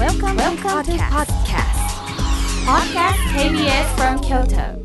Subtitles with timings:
[0.00, 1.76] Welcome, Welcome to podcast.
[2.64, 4.80] Podcast KBS from Kyoto.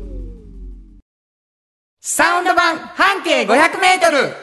[2.02, 4.34] サウンド版半径500メートル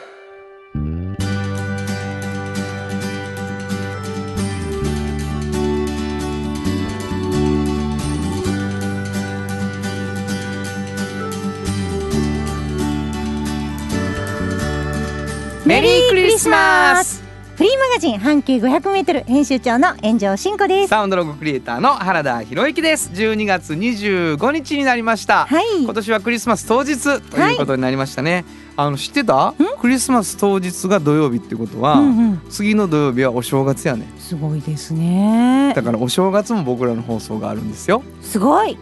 [15.64, 17.23] メリークリスマス
[17.64, 20.88] フリーマガジン半径500メートル編集長の炎上真子です。
[20.88, 23.10] サウンドロゴクリエイターの原田博之です。
[23.14, 25.82] 12月25日になりました、はい。
[25.82, 28.44] 今年はクリスマス当日ということになりましたね、
[28.76, 29.54] あの知ってた？
[29.80, 32.42] クリスマス当日が土曜日ってことは、うんうん。
[32.50, 34.12] 次の土曜日はお正月やね。
[34.18, 35.72] すごいですね。
[35.74, 35.82] だ。
[35.82, 38.02] からお正月も僕らの放送があるんですよ。
[38.20, 38.76] すごい。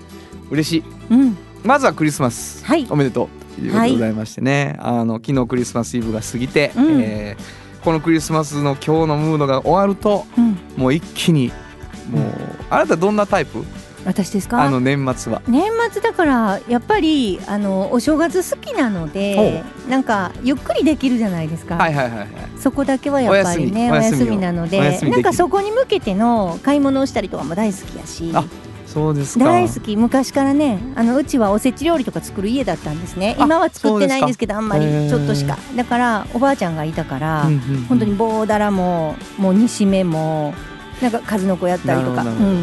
[0.50, 0.84] 嬉しい。
[1.08, 1.36] うん。
[1.62, 2.84] まずはクリスマス、はい。
[2.90, 3.54] おめでとう。
[3.54, 7.00] ということでございましてね、あの昨日クリスマスイブが過ぎて、うん。
[7.00, 10.58] えーこのクリスマスの今日のムードが終わるとうん。
[10.76, 11.52] もう一気に
[12.10, 12.22] もう、
[12.70, 13.64] あなたどんなタイプ？
[14.04, 14.62] 私ですか？
[14.62, 15.42] あの年末は。
[15.46, 22.28] 年末だからやっぱりあのお正月好きなのでなんかゆっくりできるじゃないですか、はいはいはいはい。
[22.58, 28.32] そこだけはやっぱりねおお休み休みなのでなんかそこに向けての買い物をしたりとかも大好きやし。
[28.34, 28.44] あ
[28.92, 29.44] そうですか。
[29.44, 29.96] 大好き。
[29.96, 33.36] 昔からねあのうちはおせち料理とか作る家だったんですね。
[33.38, 35.58] あ今は作ってないんですけどあんまりちょっとしか。
[35.76, 37.82] だからおばあちゃんがいたから、うんうんうん。
[37.84, 40.54] 本当に棒だらももう煮しめも
[41.00, 42.58] なんか数の子やったりとか、なるほどなる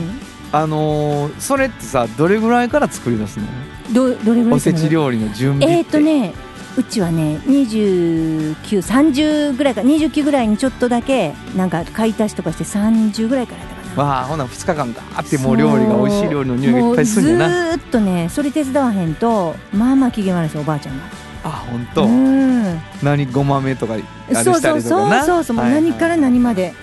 [0.51, 3.45] あのーそれってさどれぐらいから作り出すの？
[3.87, 5.77] うん、どどれぐらいおせち料理の準備って。
[5.77, 6.33] えっ、ー、とね
[6.77, 17.49] うちはね2930ぐらいか29ぐらいにちょっとだけなんか買い足しとかして30ぐらいからやったかなわあほな2日間ガーってもう料理が美味しい料理の匂いがいっぱいするんやな。
[17.49, 21.03] ずーっとねそれ手伝わへんとまあまあ機嫌悪いですよおばあちゃんが。
[21.43, 22.81] あ本当、うん。
[23.01, 23.95] 何ごまめとか
[24.33, 26.73] そうそうそうそうそうもうはいはい何から何まで、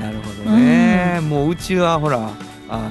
[0.00, 2.30] なるほどね、もううちはほら
[2.68, 2.88] あの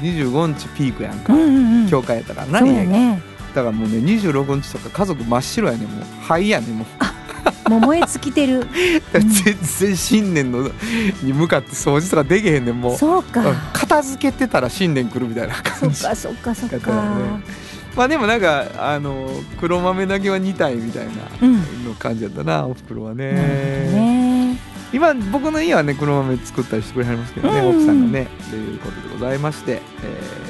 [0.00, 1.88] 25日ピークやんか、うんうんうん。
[1.88, 3.22] 教会やったから何ややね。
[3.54, 6.76] だからもうね26日とか家族真っ白やねもう灰やねもう。
[6.78, 6.84] も
[7.76, 8.66] う燃え尽きてる。
[9.12, 10.70] 全然新年の
[11.22, 12.96] に向かって掃除とかできへんねんもう。
[12.96, 13.48] そうか。
[13.48, 13.56] うん。
[13.72, 16.04] 片付けてたら新年来るみたいなそ感じ。
[16.04, 17.42] っかそっかそっだかね。
[17.96, 19.28] まあでもなんかあの
[19.60, 21.12] 黒豆だけは2体みたいな
[21.42, 21.84] うん。
[21.84, 23.32] の感じやったなおふくろはね。
[23.32, 24.56] ね。
[24.92, 27.68] 今僕の家はね黒豆作ったりしてくれはりますけどね、うん。
[27.70, 30.47] 奥さんがねということでございまして、えー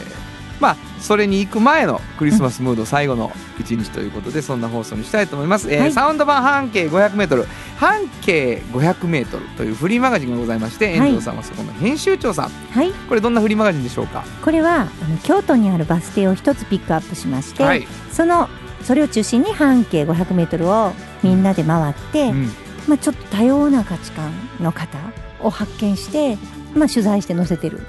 [0.61, 5.93] まあそれに行く前のクリスマスムード最後の一日ということでそんな放送にしたいと思います、えーはい。
[5.93, 7.47] サウンド版半径 500m
[7.77, 12.93] 半径 500m というフリーマガジンがございまして遠藤さんはそこの編集長さん、はい。
[13.09, 14.25] これどんなフリーマガジンでしょうか？
[14.43, 18.49] これはあの京都にあるバス停を一つピックアップしまして、はい、その
[18.83, 20.93] それを中心に半径 500m を
[21.23, 22.51] みんなで回って、うん。
[22.89, 24.99] まあ、ちょっと多様な価値観の方
[25.43, 26.39] を発見して、
[26.75, 27.83] まあ、取材して載せてる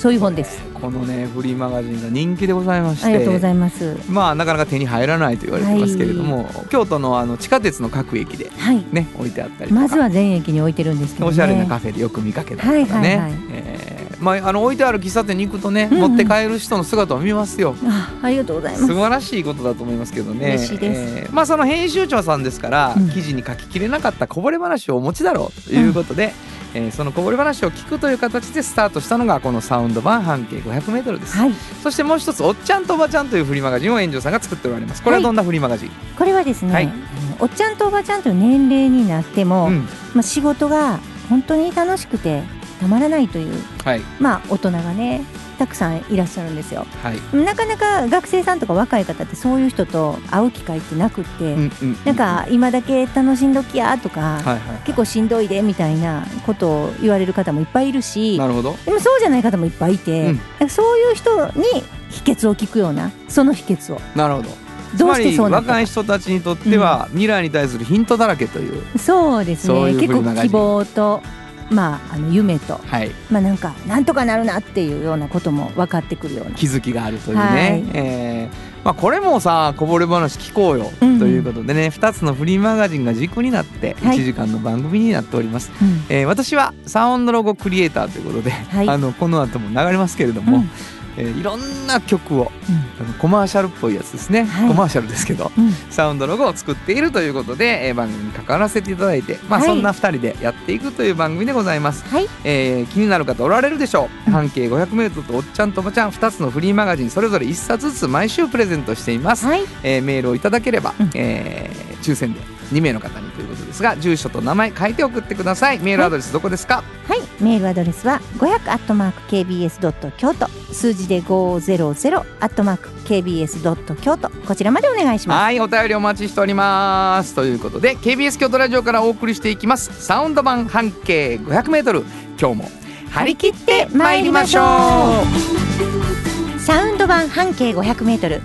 [0.00, 0.62] そういう本です。
[0.80, 3.98] このねフリーマガジンが人気でございましてありがとうございます。
[4.08, 8.82] まあなかなか手に入らないと言われてますけれども、京都のあの地下鉄の各駅ではい。
[8.92, 11.30] ね置いてあったりとかまずは全駅に置いてるんですけどね。
[11.30, 17.74] おしゃれなカフェでよく見かけたりとかね、はいはいはいえーまあ、あの置いてある喫茶店に行くとね、うんうん持って帰る人の姿を見ますよ。
[17.84, 18.94] あ、ありがとうございます素。
[18.94, 20.54] 晴らしいことだと思いますけどね。
[20.54, 26.32] 嬉しいですえーまあその編集長さんですから、うん記事に書ききれなかったこぼれ話をお持ちだろうということで、
[26.74, 31.52] えーそのこぼれ話を聞くという形でスタートしたのがこのサウンド版半径 500m です、はい。
[31.82, 35.02] そしてもう一つ「おっちゃんとおばちゃん」というフリーマガジンを炎上さんが作っておられます。
[35.02, 36.92] これはどんなフリーマガジン、これはですね、はい。
[37.38, 39.88] おっちゃんとおばちゃんという年齢になっても、うん。
[40.14, 42.42] まあ、仕事が本当に楽しくて
[42.80, 43.54] たまらないという、
[43.84, 44.00] はい。
[44.18, 45.24] まあ、大人がね
[45.60, 46.86] たくさんいらっしゃるんですよ。
[47.02, 58.74] はい、なかなか学生さんとか若い方ってそういう人と会う機会ってなくって、うんうんなんか今だけ楽しんどきやとか、はいはい結構しんどいでみたいなことを言われる方もいっぱいいるしなるほど。
[58.86, 60.68] でもそうじゃない方もいっぱいいて、うん。
[60.70, 61.64] そういう人に
[62.08, 64.00] 秘訣を聞くようなその秘訣を。
[64.16, 64.48] なるほど。
[64.96, 68.82] どうしてそう若い人たちにとっては、未来に対するヒントだらけという。
[68.98, 69.92] そうですね。
[69.94, 71.22] 結構希望と
[71.70, 73.10] まああの夢とはい。
[73.30, 76.52] まあなんかなんとかなるなっていうようなことも分かってくるような。
[76.52, 77.84] 気づきがあるというね、はい。
[77.94, 81.18] えーまあ、これもさこぼれ話聞こうよ、うん。
[81.18, 81.88] ということでね。
[81.88, 84.18] 2つのフリーマガジンが軸になってはい。
[84.18, 86.04] 1時間の番組になっております、うん。
[86.08, 88.88] えー私はサウンドロゴクリエイターということで、はい。
[88.88, 90.70] あのこの後も流れますけれども、うん
[91.16, 92.52] えーいろんな曲を
[93.00, 94.68] あのコマーシャルっぽいやつですね、はい。
[94.68, 95.72] コマーシャルですけどうん。
[95.90, 99.68] サウンドロゴを作っているということで、えー番組に関わらせていただいて、まあ、はい。
[99.68, 102.04] そんな2人でやっていくという番組でございます。
[102.08, 102.28] はい。
[102.44, 104.32] えー気になる方おられるでしょう、うん。
[104.32, 109.62] 半径 500m とおっちゃんとおばちゃん2つのフリーマガジンそれぞれ1冊ずつ毎週プレゼントしています、はい。
[109.82, 111.10] えーメールをいただければ、うん。
[111.14, 112.40] えー抽選で
[112.72, 115.78] 2名の方にということですが住所と名前書いて送ってください。
[115.78, 125.42] メールアドレスどこですか、はい、メールアドレスは500アットマーク KBS ドット京都数字で500アットマーク KBS ドット京都こちらまでお願いします。
[125.42, 127.34] はいお便りお待ちしております。
[127.34, 130.04] ということで KBS 京都ラジオからお送りしていきます。
[130.04, 132.04] サウンド版半径 500m
[132.38, 132.70] 今日も
[133.10, 136.60] 張り切ってまいりましょう。
[136.60, 138.40] サウンド版半径500メートル。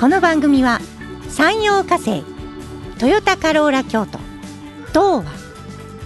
[0.00, 0.80] この番組は
[1.28, 2.24] 山陽火星、
[3.00, 4.18] トヨタカローラ京都、
[4.88, 5.32] 東和、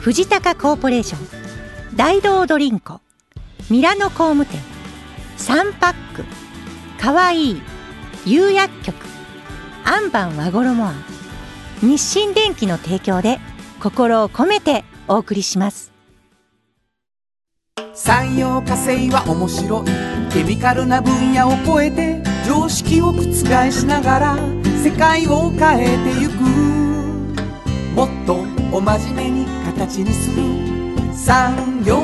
[0.00, 1.18] 藤高コーポレーショ
[1.92, 3.00] ン、大道ドリンコ、
[3.68, 4.60] ミラノ工務店、
[5.36, 6.24] サンパック、
[7.02, 7.62] かわいい、
[8.26, 8.94] 釉薬局、
[9.84, 10.94] アンバン和衣あん、
[11.80, 13.40] 日清電機の提供で
[13.82, 15.90] 心を込めてお送りします。
[17.92, 19.84] 産業化成は面白い。
[20.32, 23.32] ケミカルな分野を超えて常識を覆
[23.72, 24.36] しながら
[24.80, 26.83] 世界を変えてゆく。
[27.94, 30.42] もっとお真面目に形にする
[31.14, 32.00] 産業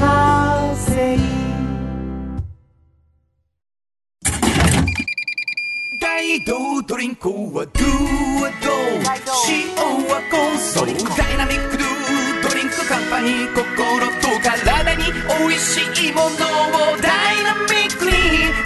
[0.00, 1.18] 化成。
[6.00, 7.84] 大道ドリンクはドゥ
[8.40, 8.72] はド。
[9.50, 9.76] 塩
[10.08, 10.86] はコンソー。
[11.14, 13.54] ダイナミックドゥドリンクカンパニー。
[13.54, 13.60] 心
[14.22, 16.30] と体に美味しいものを
[17.02, 18.12] ダイナミックに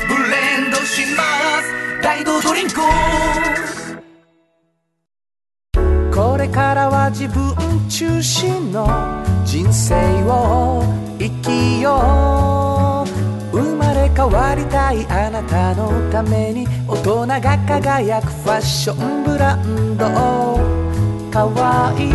[0.06, 1.24] ブレンドしま
[1.60, 2.02] す。
[2.02, 2.80] 大道ドリンク
[6.18, 7.54] これからは自分
[7.88, 8.88] 中心の
[9.44, 9.94] 人生
[10.24, 10.82] を
[11.16, 13.04] 生きよ
[13.52, 13.56] う。
[13.56, 20.06] 生まれ変わりたいあなたのために大人が輝くファッションブランド。
[21.30, 22.10] かわいい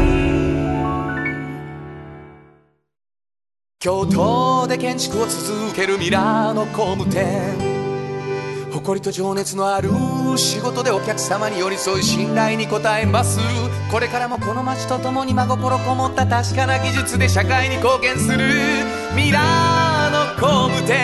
[3.79, 7.72] 京都で建築を続けるミラーの工務店。
[8.73, 9.91] 誇りと情熱のある
[10.35, 13.39] 仕事でお客様に寄り添い信頼に応えます。
[13.91, 18.39] これからもこの街とともに真心こもった確かな技術で社会に貢献する。
[19.15, 20.97] ミラーの工務店。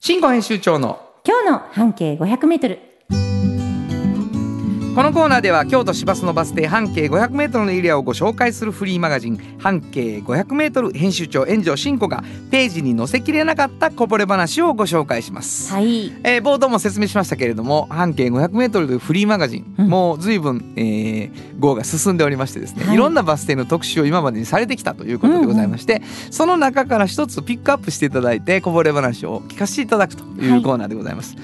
[0.00, 2.78] 新語編集長の今日の半径500メートル。
[4.92, 16.08] このコーナーでは京都市バスのバス停半径 500m のエリアをご紹介するフリーマガジン半径 500m 編集長炎上真子がページに載せきれなかったこぼれ話をご紹介します、はい。
[16.24, 31.36] えー冒頭も説明しましたけれども半径 500m というフリーマガジン、うんもう随分、えー、号が進んでおりましてですね、はいい、ろんなバス停の特集を今までにされてきたということでございまして、その中から一つピックアップしていただいてこぼれ話を聞かせていただくといはいうコーナーでございます。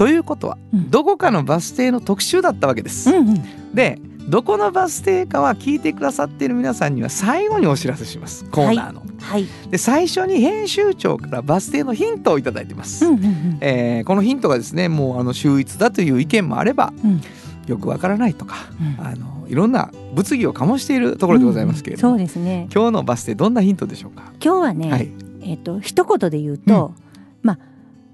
[0.00, 3.10] ということは、うんどこかのバス停の特集だったわけです。
[3.10, 3.74] うんうん。
[3.74, 3.98] で
[4.30, 9.02] どこのバス停かは聞いてくださっている皆さんには最後にお知らせしますコーナーの。
[9.20, 9.46] はい。
[9.68, 13.04] で最初に編集長からバス停のヒントをいただいてます。
[13.04, 13.58] うんうんうん。
[13.60, 17.20] えーこのヒントがですねもうあの秀逸だという意見もあれば、うん
[17.66, 22.68] よくわからないとか、うんあのいろんな物議を醸しているところでございますけれども、そうですね。
[22.74, 25.12] 今日のバス停どんなヒントでしょうか、今日はね、はい、
[25.42, 26.94] えっ、と一言で言うと、
[27.42, 27.58] まあ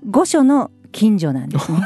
[0.08, 1.78] 御所の近所なんですね。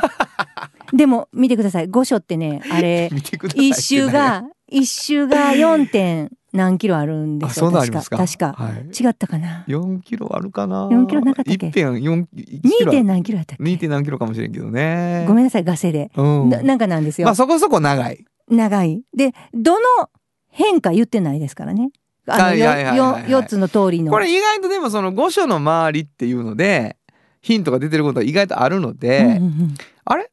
[0.92, 1.88] でも見てください。
[1.88, 3.10] 御所ってね、あれ
[3.54, 7.70] 一周が一周が四点何キロあるんであすよ。
[7.70, 8.00] 確か。
[8.00, 11.68] 確かはい、違ったかな？4キロあるかな？4キロなかったっけ？
[11.68, 13.78] 一辺4二キロ点何キロやったっけ？2.
[13.78, 16.10] 点何キロかもしれんけどねごめんなさい、ガセで。
[16.16, 17.26] うんななんかなんですよ。
[17.26, 19.02] まあそこそこ長い長い。
[19.16, 20.10] で、どの
[20.48, 21.90] 変化言ってないですからね。
[22.26, 24.10] あのはいはいはいはいはいよよ四つの通りの。
[24.10, 26.96] これ意外とでもその御所の周りっていうので
[27.40, 30.30] ヒントが出てることは意外とあるので、うんうんうんあれ？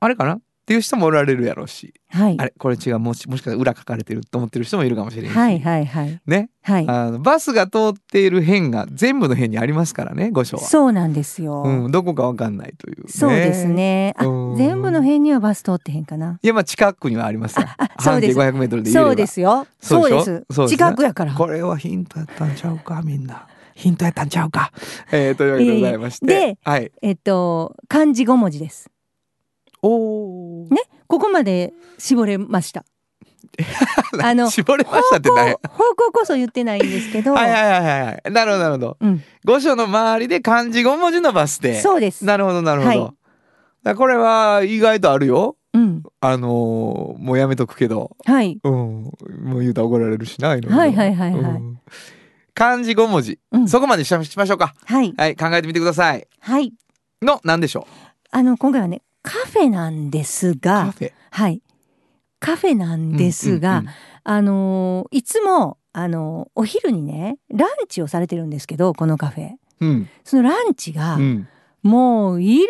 [0.00, 0.36] あれかな？
[0.36, 2.44] っていう人もおられるやろうし、はいあ。
[2.44, 2.52] れ？
[2.58, 6.50] これ違うもしもしかしたら裏書かれてると思ってる人もいるかもしれないし、はいはいはいね？
[6.62, 6.88] はい。
[6.88, 10.62] あのバスが通っている辺が全部の辺にありますからね御所は。
[10.62, 11.62] そうなんですよ。
[11.62, 13.08] うん、どこかわかんないという、ね。
[13.08, 13.66] そうです。
[13.66, 14.14] ね。
[14.18, 16.38] あうん、全部の辺にはバス通ってへんかな。
[16.42, 17.66] いやまあ近くにはありますよ。
[17.66, 19.66] ああそうです半径500メートルでそうですよ。
[19.80, 20.24] そううです。
[20.24, 21.34] そうですね近くやから。
[21.34, 23.46] これはヒントやったんちゃうかみんな。
[23.78, 24.72] ヒントやったんちゃうか。
[25.12, 26.26] えー、というわけでございまして。
[26.26, 26.92] いえいえではい。
[27.00, 28.90] えっと漢字5文字です。
[29.82, 30.68] おお。
[30.68, 30.78] ね？
[31.06, 32.84] ここまで絞れました。
[34.20, 35.52] あの絞れましたってない。
[35.52, 37.34] 方向こそ言ってないんですけど。
[37.34, 38.32] はいはいはいはいはい。
[38.32, 38.96] なるほどなるほど。
[39.00, 41.80] うん、御所の周りで漢字5文字のバス停。
[41.80, 42.24] そうです。
[42.24, 43.02] なるほどなるほど。
[43.04, 43.14] はい
[43.96, 45.56] これは意外とあるよ。
[45.72, 48.16] うん、あのーもうやめとくけど。
[48.26, 48.58] はい。
[48.62, 48.72] うん。
[48.74, 49.12] も
[49.56, 50.76] う言うたら怒られるしないの。
[50.76, 51.78] はいはいはいはいうん
[52.58, 53.38] 漢字5文字。
[53.52, 54.74] うん、そこまでししましょうか。
[54.84, 55.36] はいはい。
[55.36, 56.26] 考えてみてください。
[56.40, 56.72] はい。
[57.22, 57.86] の、何でしょ
[58.30, 60.58] あの今回はねカフェなんですう。
[60.58, 61.12] カが、フェ？
[61.30, 61.62] はい。
[62.40, 69.50] カフェなんですが、うんうんうんあのーいつもあのーお昼にねランチをされてるんですけどこのカフェ
[69.80, 70.08] うん。
[70.24, 71.48] そのランチが、うん。
[71.82, 72.66] もういろん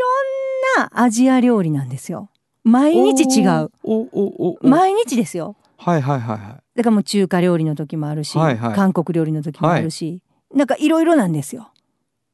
[0.76, 2.30] なアジア料理なんですよ。
[2.62, 8.74] 毎日違うおおおお毎日ですよはいはいはいはいだからもう中華料理の時もあるし、はいはい。
[8.76, 10.22] 韓国料理の時もあるし、
[10.54, 11.72] なんかいろいろなんですよ。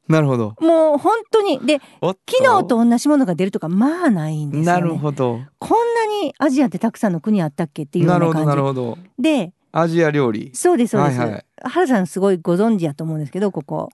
[0.07, 0.55] なるほど。
[0.61, 4.67] もう本当にでおっ昨日と同じものが出るとかまあないんですよね。
[4.67, 5.41] なるほど。
[5.59, 8.99] こんなにアジアってたくさんの国あったっけっていうようななるほどなる感ほど。
[9.19, 10.51] じでアジア料理。
[10.53, 11.45] そうですそうです、はいはい。
[11.63, 13.89] 原さんすごいご存知やと思うんですけどここ。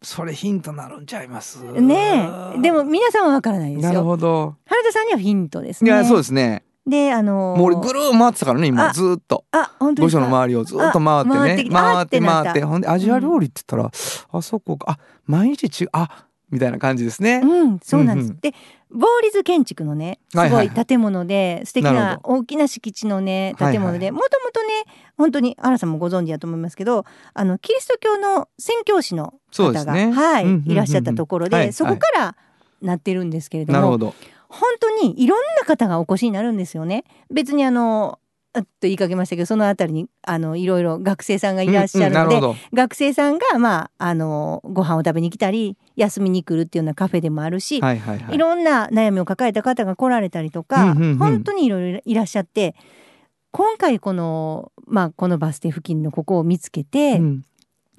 [0.00, 1.60] それヒントなるんちゃいます？
[1.64, 2.60] ねえ。
[2.60, 4.54] でも皆さんはわからないですなるよほど。
[4.66, 5.90] 原田さんにはヒントですね。
[5.90, 9.44] いやそうですねであのーもう俺ぐるー回ってたからね今あずーっと。
[9.50, 11.70] あ本当御所の周りをずーっと回ってあ回ってね。
[11.70, 12.64] 回って回って。
[12.64, 13.90] ほんでアジア料理って言ったら
[14.32, 14.92] あそこか。
[14.92, 17.40] あ毎日違うあみたいな感じですね。
[17.42, 18.26] うん、そうなんです。
[18.26, 18.40] うんうん。
[18.40, 18.54] で、
[18.92, 20.68] ボーリズ建築のね、すごはいはい。
[20.68, 24.84] はいい建物で、素敵な大きな敷地のね、建物で、もともとね、
[25.16, 30.12] 本当に、原さんもご存知だと思いますけど、あの、キリスト教の宣教師の方が、ね。
[30.12, 30.72] はい、うんうんうんうん。
[30.72, 31.72] いらっしゃったところで、はい。
[31.72, 32.36] そこから
[32.80, 34.14] なってるんですけれども、なるほど
[34.48, 37.04] 本当にいろんな方がお越しになるんですよね。
[37.30, 38.18] 別にあの、
[38.62, 48.34] と言いかけましたけど、そのあたりに、あの、いろいろ学生さんがいらっしゃるので、うんうん学生さんが、まあ、あの、ご飯を食べに来たり、休みに来るっていうようなカフェでもあるし、はいはいはい。
[48.34, 51.18] いろんな悩みを抱えた方が来られたりとか、うんうんうん。
[51.18, 52.74] 本当にいろいろいらっしゃって
[53.50, 57.42] 今回この,、まあ、このバス停付近のここを見つけて、うん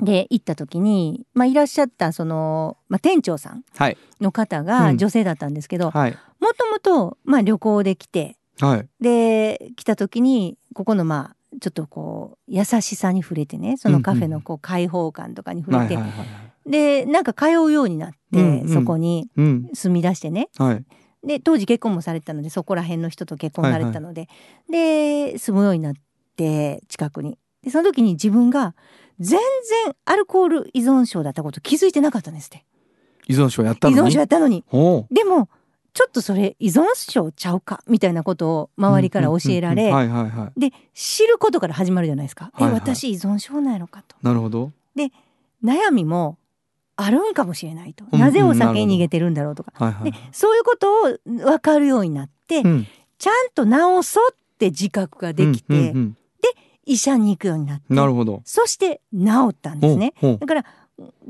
[0.02, 3.98] で行った時に、まあ、いらっしゃったその、まあ、店長さんはい。
[4.22, 4.66] の方うん。
[4.66, 6.12] が女性だったんですけどはい。
[6.40, 8.88] もともとまあ旅行で来てはい。
[9.02, 16.28] で来た時にここのまあちょっとこう優しさに触れてねそのカフェのこう開放感とかに触れて、はいはいはい
[16.70, 18.68] でなんか通うようになって、うんうん。
[18.68, 19.70] そこにうん。
[19.74, 20.50] 住み出してね。
[20.58, 20.86] はい。
[21.26, 24.28] で当時結婚もされてたのでそこら辺の人と結婚されてたので、
[24.70, 25.94] で住むようになっ
[26.36, 27.38] て近くに。
[27.64, 28.76] でその時に自分が
[29.20, 29.40] 全
[29.86, 32.66] 然アルコール依存症だったこと気づいてなかったんですって。
[33.28, 34.64] 依存症やった依存のに症やったのに。
[35.12, 35.50] でも
[35.94, 39.92] ちょっとそれ依存症ちゃうかみたいなことを周りから教えられ、
[40.56, 42.72] で知ることから始まるじゃないですか、はいはい。
[42.74, 44.16] え私依存症なのかと。
[44.22, 44.72] なるほど。
[45.64, 46.38] 悩みも
[46.96, 52.88] あるんかもしれないと、うんなぜお酒に逃げてるんだろうとか、でそういうことを分かるようになって、うん。
[53.18, 56.18] ちゃんと治そうって自覚ができて、うんうん
[56.88, 58.42] 医者に行くようになってうんなるほど。
[58.46, 60.14] そして治ったんですね。
[60.40, 60.66] だから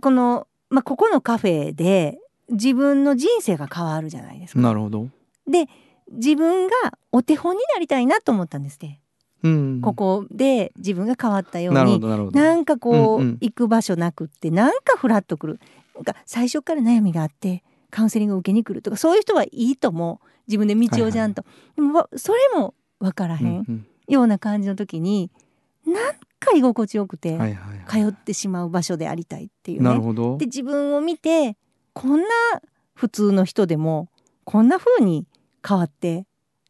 [0.02, 4.60] この、まあ、ここのカフェで自分の人生が変わるじゃないですか。
[4.62, 5.08] なるほど。
[5.48, 5.68] で
[6.12, 6.74] 自分が
[7.12, 9.00] お手本になりたいなと思ったんですって、
[9.44, 9.82] うん。
[9.82, 12.40] ここで自分が変わったようなるほにどなるほど。
[12.40, 13.38] なんかこう、うんうん。
[13.42, 15.60] 行く場所なくってなんかフラッとくる。
[15.96, 21.44] なんか最初から悩みがあってカウンセリングを受けに来るとかそういう人はいいとも自分で道をちゃんと、
[21.76, 23.86] でもわそれも分からへん。
[24.08, 25.32] ような感じの時に
[25.88, 27.38] なんか居心地よくて、
[27.89, 29.86] 通ってしまう場所でありたいっていうね。
[29.86, 30.38] なるほど。
[30.38, 31.56] で自分を見て
[31.94, 32.27] こんな
[32.94, 34.10] 普通の人でも
[34.44, 35.25] こんな風に
[35.67, 36.25] 変わって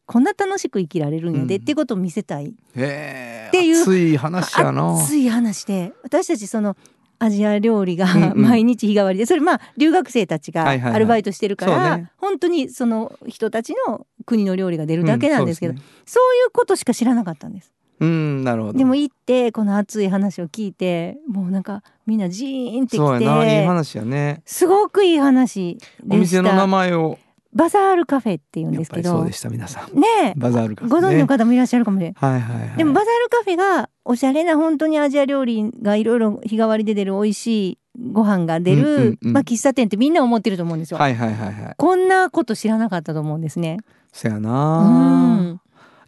[0.06, 1.62] こんな楽しく生きられるんやで、うん。
[1.62, 2.46] っていうことを見せたい。
[2.46, 4.94] っていう熱い話やな。
[4.94, 6.76] 熱い話で私たちその
[7.18, 8.42] アジア料理がうんうん。
[8.42, 12.12] 毎日日替わりでそれまあ留学生たちがアルバイトしてるから、そうね。
[12.16, 17.72] 本当にその人たちの国の料理が出るだけなんですけど、うんそういうことしか知らなかったんです。
[18.00, 18.78] うんなるほど。
[18.78, 24.42] でも行ってこの熱い話を聞いてもうなんかみんなジーンってそうきやないいて話やね。
[24.46, 25.78] すごくいい話
[26.08, 27.18] お店の名前を。
[27.54, 29.10] バザールカフェっていうんですけど。
[29.10, 29.98] ぱりそうでした皆さん。
[29.98, 30.34] ねえ。
[30.36, 32.14] バザールカフェご存知ねの方もいらっしゃるかもしれない。
[32.32, 32.76] はいはいはい。
[32.76, 37.78] でもバザールカフェがおしゃれな本当にアジア料理がいろいろ日替わりで出る美味しい
[38.12, 39.32] ご飯が出る、うんうんうん。
[39.32, 40.98] まあ喫茶店ってみんな思ってると思うんですよ。
[40.98, 41.74] はいはいはいはい。
[41.76, 43.78] こんなこと知らなかったと思うんですね。
[44.12, 45.60] そやうなん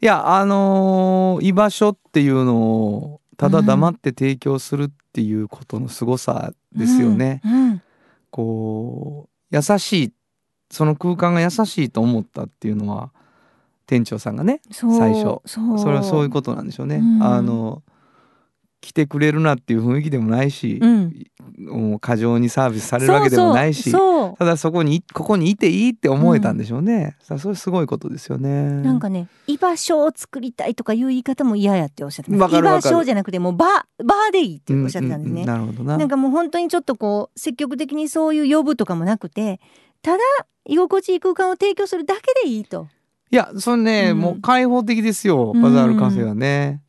[0.02, 7.82] いやあのー居場所っていうのをただ黙って提供するっていうことの凄さですよね、うんうん。
[8.30, 10.12] こう優しい
[10.70, 13.10] その空間が優しいと思ったっていうのは
[13.86, 15.40] 店長さんがね最初。
[15.44, 17.22] それはそういうことなんでしょうね、うん。
[17.22, 17.82] あの
[18.80, 21.26] 来てくれるなっていう雰囲気でもないし、うん。
[21.58, 28.64] もう過剰にサービスされるわけでもないしただそこにここにいていいって思えたんでしょうね、さあそれすごいことですよね。
[28.82, 35.98] なんかね居場所を作りたいとかいう言い方も嫌やっておっしゃってまわす居場所じゃなくてもうバーバーでいいっておっしゃってたんですね、ううなるほどな。
[35.98, 39.60] なんかもう本当にちょっとこう積極的にそういう呼ぶとかもなくて
[40.00, 40.18] ただ
[40.64, 42.88] 居心地いい空間を提供するだけでいいと。
[43.32, 44.18] いやそれね、うん。
[44.18, 45.52] もう開放的ですよ。
[45.54, 45.62] うん。
[45.62, 46.82] バザールカフェはね、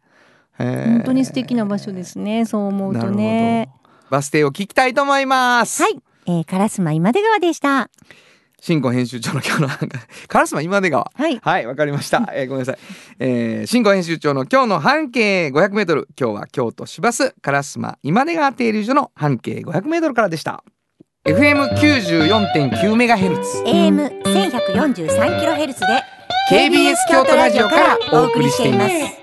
[0.62, 2.46] 本当に素敵な場所ですね。
[2.46, 3.70] そう思うとね。
[4.10, 5.82] バス停を聞きたいと思います。
[5.84, 7.89] はい、えー、烏丸今出川でした。
[8.60, 9.70] 新婚編集長の今日の
[10.30, 11.12] 烏丸今出川。
[11.15, 11.39] はい。
[11.41, 12.77] はいわかりました、 えーごめんなさい、
[13.20, 20.63] えー、新婚編集長の今日の半径 500m 今日は京都市バス烏丸今出川停留所の半径 500m からでした。
[21.25, 23.63] FM94.9 メガヘルツ。
[23.65, 26.03] AM1143 キロヘルツで
[26.51, 29.21] KBS 京都ラジオからお送りしています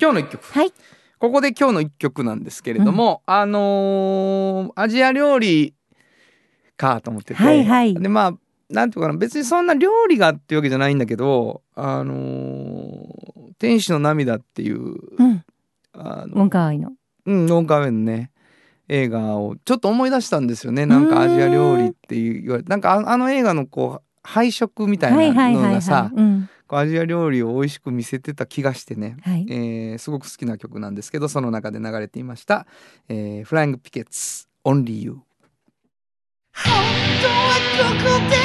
[0.00, 0.44] 今日の一曲。
[0.52, 0.72] はい。
[1.18, 5.74] ここで今日の一曲なんですけれども、あのーアジア料理
[6.76, 7.94] かと思ってて、はいはい。
[7.94, 8.34] でまあ
[8.70, 15.44] なんていうかな別にそんな料理がっていうわけじゃないんだけどあのー天使の涙っていううん。
[15.92, 16.92] あのウォンカワイの。
[17.26, 18.32] うん、ノンカーウェンのね
[18.88, 20.86] 映画をちょっと思い出したんですよね。
[20.86, 22.68] なんかアジア料理っていわれて。
[22.68, 25.74] なんかああの映画のこう配色みたいはいはないのはいはい。
[25.76, 29.46] がさうんアジア料理を美味しく見せてた気がしてね、はい。
[29.50, 32.66] えーすごく好きな曲なんですけどその中で流れていました、
[33.08, 35.18] えーフライングピケッツ Only You
[36.54, 36.72] 本
[37.22, 38.36] 当はここで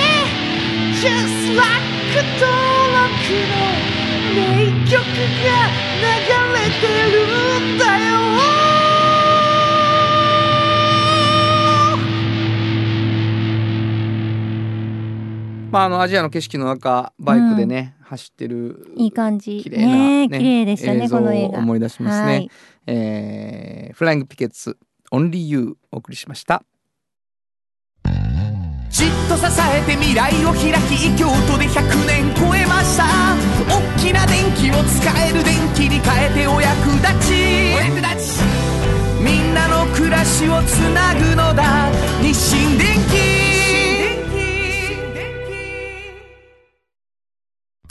[0.93, 1.67] Just like
[2.39, 2.47] 登
[2.93, 3.07] 録
[3.51, 3.55] の
[4.35, 4.37] 名
[4.89, 5.47] 曲が
[6.01, 6.05] 流
[6.53, 7.15] れてる
[7.75, 8.06] んだよ
[15.77, 19.61] まああのアジアの景色の中バイクでね、走ってるいい感じ。
[19.61, 19.87] 綺麗な、
[20.27, 21.59] ね綺麗でしたね映像この映画。
[21.59, 22.51] を思い出しますね、はい。
[22.87, 24.77] えーフライングピケッツ
[25.11, 26.63] Only You お送りしました。
[28.89, 33.05] じっと支えて未来を開き京都で100年超えました。
[33.69, 37.33] 大きな電気を使える電気に変えてお役立ち。
[37.75, 38.41] お役立ち。
[39.21, 41.91] みんなの暮らしをつなぐのだ。
[42.23, 43.46] 日清電気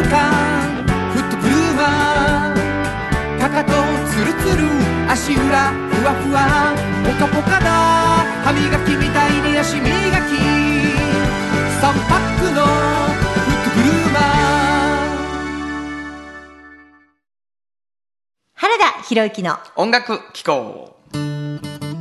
[0.00, 0.16] の新習慣
[1.12, 3.72] フットブルーマーかかと
[4.10, 4.64] ツルツル
[5.10, 7.66] 足裏ふわふわポカポカだ
[8.44, 9.90] 歯磨きみたいに足磨き
[11.80, 12.68] 3パックのフ
[13.50, 14.22] ットブルーマー
[18.54, 20.99] 原田博之の音楽機構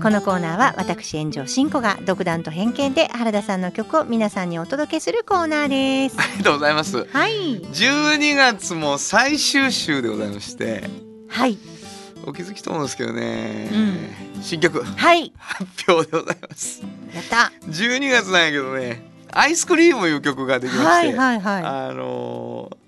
[0.02, 6.16] このコーナーは私炎上真子が独断と偏見で原田さんの曲を皆さんにお届けするコーナーです。
[6.18, 7.06] ありがとうございます。
[7.06, 7.60] はい。
[7.62, 10.90] 12月も最終週でございまして。
[11.28, 11.58] はい。
[12.26, 13.70] お気づきと思うんですけどね、
[14.42, 14.82] 新曲。
[14.84, 15.34] はい。
[15.38, 16.82] 発表でございます。
[17.14, 17.52] やった。
[17.68, 19.04] 12月なんやけどね。
[19.32, 21.64] アイスクリームいう曲ができまして、はいはいはい。
[21.64, 22.80] あのー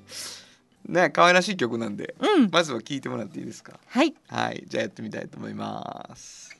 [0.87, 2.49] ね可愛らしい曲なんで、うん。
[2.51, 3.79] まずは聴いてもらっていいですか？
[3.87, 4.13] はい。
[4.27, 4.63] はい。
[4.67, 6.50] じゃあやってみたいと思います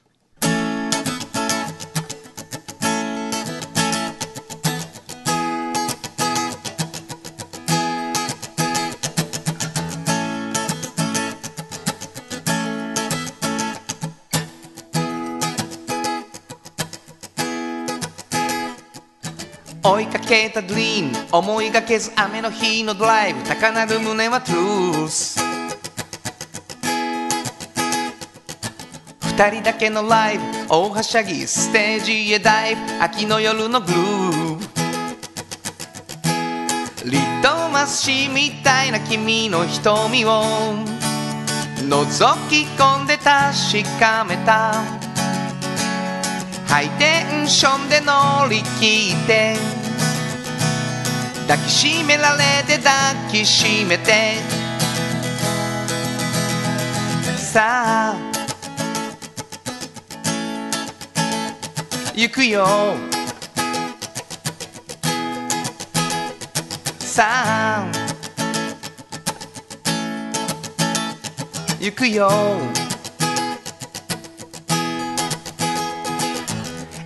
[19.83, 25.39] 追いかけたドリーム思いがけず雨の日のドライブ高鳴る胸はトゥース
[29.41, 32.81] 二人だけのライブ大はしゃぎステージへダイブ。
[33.01, 34.59] 秋の夜のグルー
[37.05, 40.43] リトマス紙みたいな君の瞳を。
[41.77, 45.00] 覗き込んで確かめた。
[46.71, 49.57] ハイテンションで乗り切って。
[51.45, 52.93] 抱きしめられて抱
[53.29, 54.35] きしめて。
[57.35, 58.15] さあ。
[62.15, 62.65] 行くよ。
[66.99, 67.91] さあ。
[71.81, 72.31] 行くよ。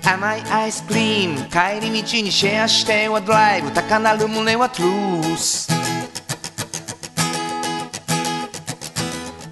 [0.07, 1.37] 甘いアイスクリーム。
[1.49, 3.71] 帰り道にシェアしてはドライブ。
[3.71, 5.67] 高鳴る胸はトゥース。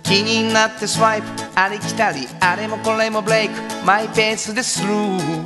[0.03, 1.27] 気になってスワイプ。
[1.55, 3.55] ありきたりあれもこれもブレイク。
[3.83, 5.43] マイペースでスルー。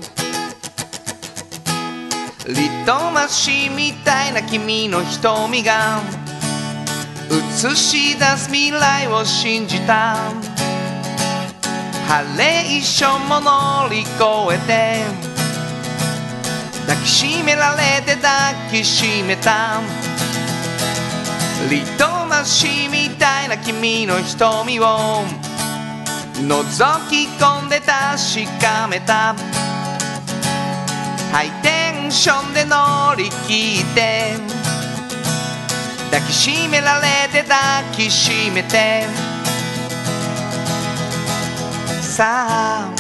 [2.47, 6.01] リトマス紙みたいな君の瞳が
[7.29, 10.17] 映し出す未来を信じた。
[12.07, 14.07] ハレーションも乗り越
[14.53, 15.03] えて
[16.87, 19.81] 抱きしめられて抱きしめた。
[21.69, 25.25] リトマ嵐みたいな君の瞳を
[26.35, 29.35] 覗き込んで確かめた。
[31.33, 34.35] ハイテンションで乗り切って
[36.09, 39.26] 抱きしめられて抱きしめて。
[42.17, 42.95] さあ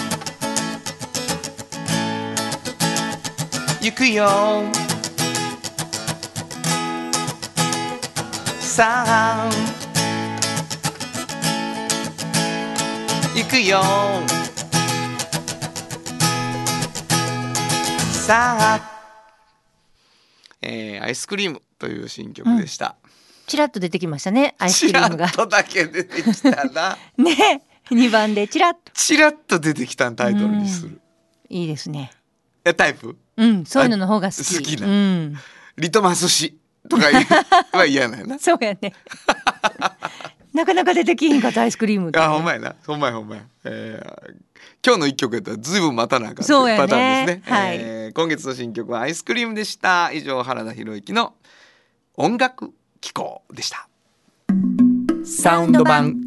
[3.81, 4.27] 行くよ。
[8.59, 9.49] さあ
[13.35, 13.81] 行くよ。
[18.11, 18.81] さあ。
[20.61, 22.95] えー、アイスクリームという新曲でした、
[23.47, 25.29] ちらっと出てきましたねアイスクリームが。
[25.29, 26.99] ちらっとだけ出てきたな。
[27.17, 27.63] ね
[27.95, 28.91] 2番でちらっと。
[28.93, 31.01] ちらっと出てきたんタイトルにする。
[31.49, 32.11] いいですね。
[32.65, 33.15] えタイプ？
[33.37, 34.57] うんそういうのの方が好き。
[34.57, 34.87] 好きな。
[34.87, 35.35] うん。
[35.77, 36.57] リトマス紙
[36.89, 37.05] とか
[37.77, 38.39] は嫌なな。
[38.39, 38.93] そうやね。
[40.53, 42.17] なかなか出てきひんかったアイスクリームって。
[42.19, 42.75] ねあほんまやな。
[42.85, 44.33] ほんまやほんまや、えー
[44.85, 46.81] 今日の一曲やったらずいぶん待たなあかんそうやね。
[46.81, 47.77] パターンですね、はい。
[47.79, 50.11] えー今月の新曲はアイスクリームでした。
[50.11, 51.35] 以上原田博之の
[52.15, 53.87] 音楽機構でした。
[55.23, 56.26] サウンド版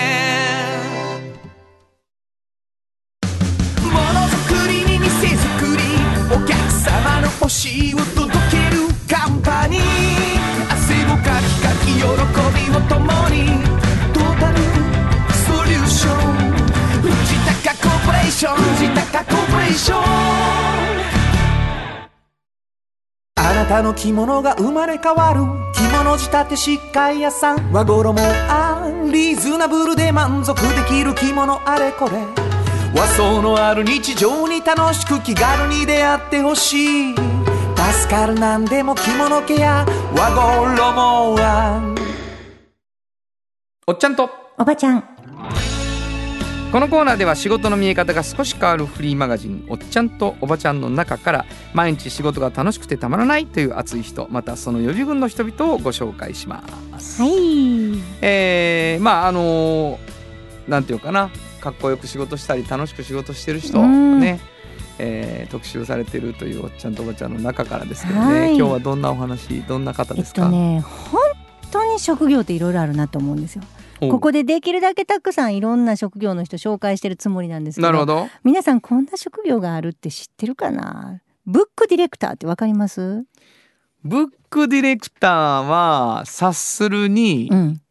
[7.31, 9.81] 様の欲しいを届けるカンパニー
[10.71, 12.05] 汗をかきかき喜び
[12.75, 13.45] を共に
[14.13, 14.57] トータル
[15.33, 16.15] ソリューション
[17.01, 17.11] 藤
[17.63, 20.01] 高コーポレーション藤高コーポレーション
[23.35, 25.41] あなたの着物が生まれ変わる。
[25.73, 27.71] 着物仕立て疾患屋さん。
[27.71, 31.59] 和衣あリーズナブルで満足できる着物。
[31.67, 32.40] あれこれ。
[32.93, 37.15] 和装のある日常に楽しく気軽に出会ってほしい。
[37.15, 39.85] 助かるなんでも着物ケア。
[40.13, 40.81] 和衣
[41.37, 41.95] は
[43.87, 44.29] おっちゃんと。
[44.57, 45.03] おばちゃん。
[46.71, 56.63] このコーナーでは仕事の見え方が少し変わるフリーマガジン「おっちゃんとおばちゃん」の中から毎日仕事が楽しくてたまらないという熱い人またその予備軍の人々をご紹介しま
[56.97, 57.21] す。
[57.21, 57.31] はい。
[58.21, 59.97] えーまああのー
[60.69, 61.29] なんていうかな
[61.61, 64.19] かっこよく仕事したり楽しく仕事してる人うん。
[64.19, 64.39] ね、
[64.99, 68.57] えー特集されてるというおっちゃんとおばちゃんの中からですけどね、はい。
[68.57, 71.21] 今日はどんなお話どんな方えっですか、とね本
[71.71, 73.63] 当に職業っていろいろあるなと思うんですよ。
[73.99, 78.27] ここでできるだけたくさんいろんな職業の人紹介してるつもりなんですけどなるほど。
[78.43, 81.21] 皆さんこんな職業があるって知ってるかな？
[81.45, 83.25] ブックディレクターってわかります？
[84.03, 87.81] ブックディレクターは察するに、うん。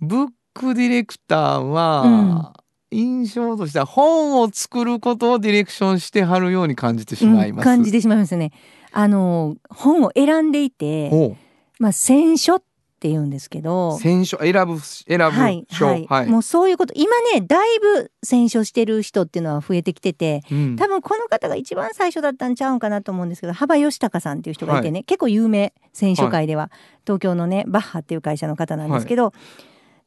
[0.00, 2.53] ブックディレクターは、
[2.94, 7.66] 印象としては本を作ることをディレクションしてはるように感じてしまいます。
[7.66, 8.52] うん感じてしまいますよね。
[8.92, 11.36] あの本を選んでいて
[11.80, 12.62] まあ選書っ
[13.00, 13.98] て言うんですけど。
[13.98, 16.26] 選書選ぶ選ぶはい書はい、はい。
[16.26, 20.76] もうそういうこと今ねだいぶ選書してる人っていうのは増えてきててうん。
[20.76, 26.70] 多分この方が一番最初だったんちゃうんかなと思うんですけど幅義孝さんっていう人がいてね、結構有名選書界では、
[27.04, 29.32] 東京のねバッハっていう会社の方なんですけど、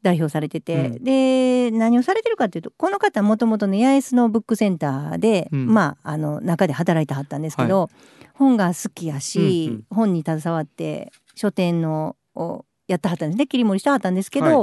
[0.02, 1.04] 代表されてて、うん。
[1.04, 5.66] で何をされてるかっていうとこの方もともとね八重洲のブックセンターで、うん。
[5.66, 7.90] まああの中で働いてはったんですけど、
[8.34, 9.84] 本が好きやし、うんうん。
[9.90, 13.46] 本に携わって書店のをやってはったんですね。
[13.46, 14.54] 切り盛りしてはったんですけど、はい。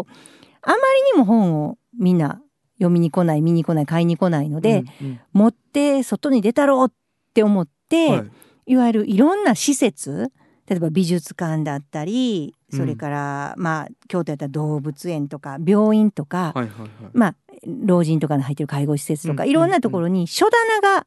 [0.62, 2.42] あまりにも本をみんな
[2.78, 5.20] 読みに来ない見に来ない買いに来ないので、うんうん。
[5.34, 6.94] 持って外に出たろうっ
[7.34, 8.72] て思って、はい。
[8.74, 10.32] い、わゆるいろんな施設
[10.68, 12.80] 例えば美術館だったりうん。
[12.80, 16.90] それから、まあ京都やったら動物園とか病院とか、はいはいはい。
[17.14, 21.06] まあ老人とかの入ってる介護施設とか、うんいろんなところに書棚が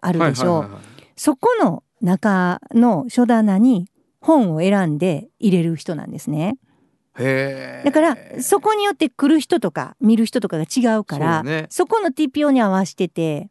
[0.00, 0.46] あるでしょ。
[0.46, 0.82] う、はいはいはいはい。
[1.16, 3.88] そこの中の書棚に
[4.20, 6.56] 本を選んで入れる人なんですね。
[7.14, 11.66] だからそこによって来る人とか見る人とかが違うからそうね。
[11.68, 13.50] そこの TPO に合わせてて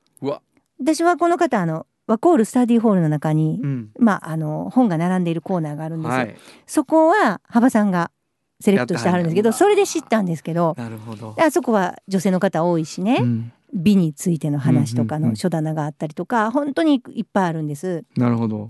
[0.80, 3.90] 私はこの方あのワコールスタディホールの中に、うん。
[3.98, 6.18] まあ、あの本が並んでいるコーナーがあるんですよ。
[6.18, 6.36] はい。
[6.68, 8.12] そこは幅さんが
[8.60, 11.36] セレクトしてはるんですけどそれで知ったんですけどなるほど。
[11.40, 13.54] あそこは女性の方多いしね、うん。
[13.74, 18.04] 美についての話とかうんうんうんの書棚があったりとか本当にいっぱいあるんです。
[18.18, 18.70] なるほど。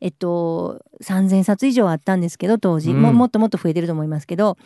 [0.00, 3.02] えっと3,000冊以上あったんですけど当時、うん。
[3.02, 4.56] ももっともっと増えてると思いますけど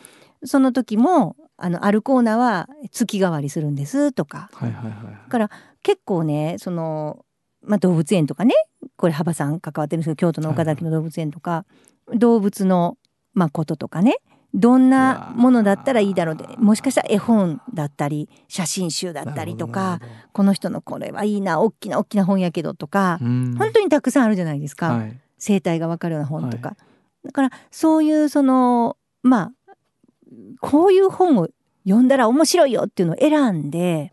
[0.44, 4.50] その時もあのあるコーナーは月替わりするんですとか。
[4.52, 4.90] はいはいは
[5.26, 5.30] い。
[5.30, 5.50] から
[5.82, 7.24] 結構ねその
[7.64, 8.54] まあ、動物園とかね。
[8.96, 11.64] これ幅さん関わってるんですけど京都の岡崎の動物園とか、
[12.14, 12.98] 動物の、
[13.34, 14.16] まあ、こととかね。
[14.54, 19.98] どんなものだったらいいだろうでもしかしたら絵本だったり写真集だったりとか
[20.32, 23.56] この人のこれはいいな大きな大きな本やけどとか、うん。
[23.56, 25.18] 本当にたくさんあるじゃないですか、はい。
[25.38, 26.76] 生態がわかるような本とか、
[27.24, 29.52] だからそういうそのまあ
[30.60, 31.48] こういう本を
[31.84, 34.12] 読んだら面白いよっていうのを選んで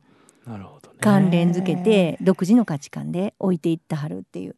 [1.02, 4.56] 関連づけて独自の価値観で置いていってはるっていう。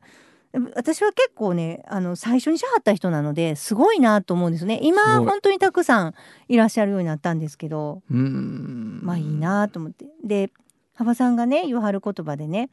[0.75, 4.80] 私は結構ねあの最初にしはった人なのですごいなと思うんですね。
[4.84, 6.13] 今本当にたくさん
[6.49, 8.99] いらっしゃるようになったんですけどうん。
[9.01, 10.06] まあいいなと思って。
[10.23, 10.51] で
[10.93, 12.69] 幅さんがね言わはる言葉でね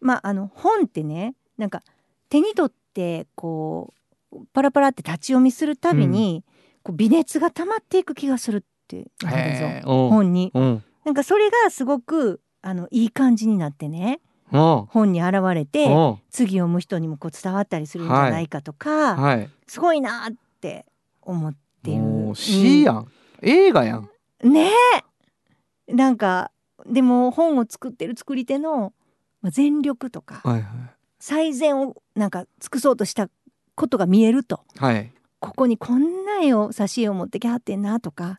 [0.00, 1.82] まああの本ってねなんか
[2.28, 3.92] 手に取ってこ
[4.32, 6.42] うパラパラって立ち読みするたびに、
[6.82, 10.08] こう微熱が溜まっていく気がするって言わはるんですよ。
[10.08, 10.50] 本に。
[10.54, 10.60] う。
[10.60, 14.20] んなんかそれがすごくあのいい感じになってね
[14.52, 19.50] お本に現れてお次読む人にもこう伝わったりするんじゃないかとか、はい。
[19.66, 20.84] すごいなって
[21.22, 21.98] 思ってる。
[21.98, 22.34] もう
[22.82, 23.08] やん、
[23.40, 23.98] 映画やん。
[24.42, 24.70] うんね
[25.88, 25.94] え。
[25.94, 26.50] なんか
[26.84, 28.92] でも本を作ってる作り手の
[29.40, 30.64] まあ全力とかはい
[31.18, 33.28] 最善をなんか尽くそうとした
[33.76, 34.60] ことが見えると。
[34.76, 35.12] はいはい。
[35.38, 38.38] ここにこんな絵を挿絵を持ってきはってんなとか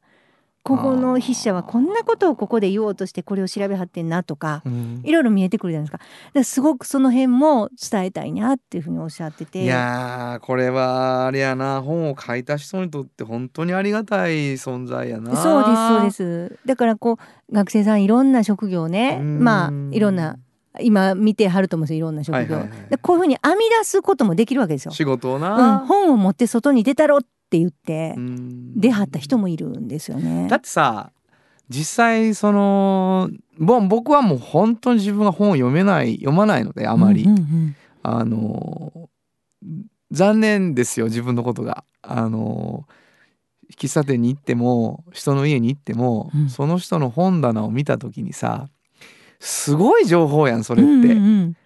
[0.63, 5.97] ここの筆者はこんなことをここで言おうとしてこれを調べはってんなとかうんいろいろ見えてくるじゃないですか。
[5.97, 9.63] だからすごくその辺も伝えたいなっていうふうにおっしゃってて。
[9.63, 16.60] いやーこれはあれやな本を書いた人にとって本当にありがたい存在やなそうですそうです。
[16.65, 20.38] だからこう学生さんいろんな職業ね、うんまあいろんな
[20.80, 22.38] 今見てはると思うんですよいろんな職業。
[22.38, 24.91] はいはいはいでこういうふうに編み出すこともできるわけですよ。
[24.91, 27.21] 仕事をうん、な、本を持って外に出たろっ
[27.54, 28.80] て言ってうん。
[28.80, 30.48] 出はった人もいるんですよね。
[30.50, 31.12] だってさ
[31.70, 37.76] 実際そのぼ僕はもう本当に自分が本を読めない読まないのであまり、うんうんうん。
[38.02, 39.10] あの
[40.12, 41.84] 残念ですよ自分のことが。
[42.02, 42.86] あの
[43.78, 46.50] 喫茶店に行っても人の家に行っても、うん。
[46.50, 48.68] その人の本棚を見た時にさ
[49.39, 51.58] すごい情報やんそれって、うんうんうん。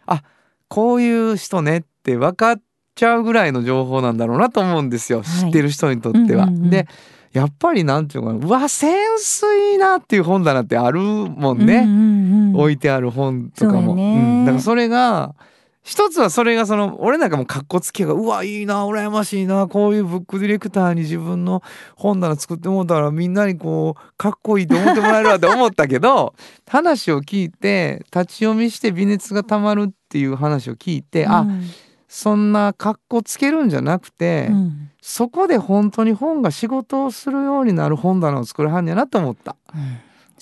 [0.67, 2.61] こういう人ねって分かっ
[2.97, 5.27] ちゃうぐらいの情報なんだろうなと思うんですよ、はい。
[5.27, 6.45] 知ってる人にとっては。
[6.45, 6.87] うんうんうんで
[7.33, 8.47] やっぱりなんていうのかな。
[8.47, 13.95] うわセンスいいなっていう本棚ってあるもんね、うんうんうん置いてある本とかも。
[13.95, 14.45] そううん。
[14.45, 15.35] だからそれが
[15.83, 21.61] 一つはそれがその俺なんかもかっこつけがうわいいな羨ましいなこういうブックディレクターに自分の
[21.95, 26.33] 本棚作ってもらったらみんなにこうかっこいいと思ってもらえるわって思ったけど
[26.67, 31.63] 話を聞いて立ち読みして微熱がたまるっていう話を聞いて、あうん
[32.07, 39.55] そんなかっこつけるんじゃなくて、うんそこで本当に本が仕事をするようになる本棚を作るはんやなと思った。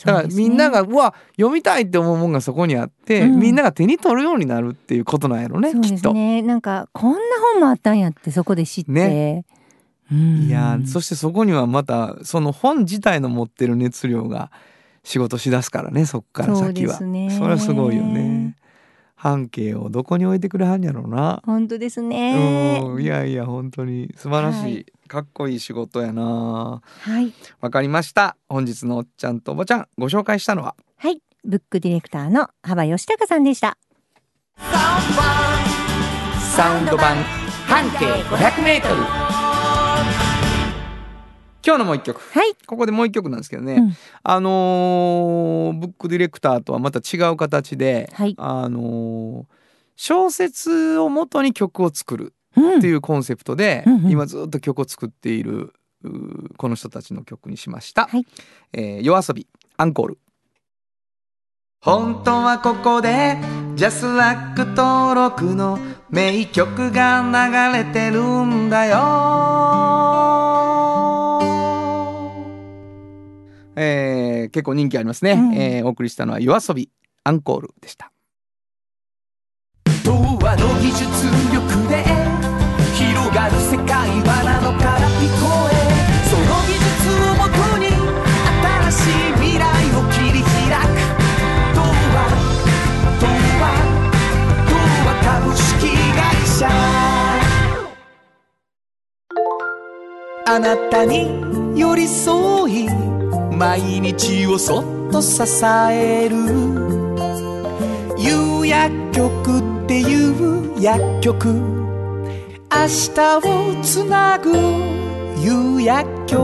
[0.03, 3.39] だからみんながう,、わ読みたいって思うもんがそこにあって、うん。
[3.39, 6.15] みんなが手に取るようになるっていうことなんやろねそうきっと。
[6.15, 7.19] なんかこんな
[7.53, 8.91] 本もあったんやってそこで知って。
[8.91, 9.45] ね。
[10.11, 10.47] うん。
[10.47, 14.49] いやーそしてそこにはまたその本自体の持ってる熱量が
[15.03, 16.95] 仕事しだすからねそこから先は。
[16.95, 17.29] そね。
[17.29, 18.55] それはすごいよね
[19.15, 21.41] 半径をどこに置いてくれはんやろうな。
[21.45, 22.81] 本当ですね。
[22.83, 24.13] うんいやいや本当に。
[24.15, 24.85] 素晴らしい、はい。
[25.07, 26.81] かっこいい仕事やな。
[26.83, 27.33] はい。
[27.61, 28.37] わかりました。
[28.49, 30.75] 本日のおっちゃんとおばちゃんご紹介したのは？
[30.97, 31.21] はい。
[31.43, 33.77] ブックディレクターの幅義孝さんでした。
[36.55, 37.17] サウンド版。
[37.67, 39.24] 半径 500m
[41.65, 42.21] 今日のもう一曲。
[42.21, 42.53] はい。
[42.67, 43.93] ここでもう一曲なんですけどね、うん。
[44.21, 48.35] あのーブックディレクターとはまた違う形で、はい。
[48.37, 49.45] あのー
[49.97, 52.77] 小説をもとに曲を作るうん。
[52.77, 54.11] っていうコンセプトで、うんうん。
[54.11, 55.73] 今ずっと曲を作っている
[56.57, 58.25] この人たちの曲にしました、はい。
[58.73, 59.47] えー夜遊び
[59.77, 60.19] アンコール。
[61.81, 63.37] 本当はここで
[63.75, 65.77] ジャスラック登録の
[66.09, 67.21] 名曲が
[67.71, 70.54] 流れてるんだよ
[73.75, 75.53] えー結構人気ありますね、うん。
[75.53, 76.89] えーお送りしたのは夜遊び
[77.23, 78.11] アンコールでした。
[80.03, 81.03] 童話の技術
[81.53, 82.05] 力で
[82.95, 85.73] 広がる世界はなのから聞こえ
[86.29, 86.85] その技術
[87.25, 87.87] をもとに
[88.89, 89.63] 新しい未来
[89.95, 90.53] を切り開
[90.85, 90.87] く。
[91.73, 92.15] 童話
[93.19, 93.25] 童
[93.59, 93.63] 話
[94.69, 94.71] 童
[95.05, 96.69] 話株式会社。
[100.47, 101.27] あなたに
[101.75, 102.87] 寄り添い
[103.55, 105.41] 毎日をそっと支
[105.89, 106.35] える。
[108.17, 111.53] 夕薬局っていう薬局。
[111.53, 114.51] 明日をつなぐ
[115.39, 116.43] 夕薬局。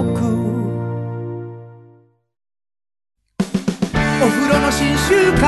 [4.24, 5.44] お風呂の新習慣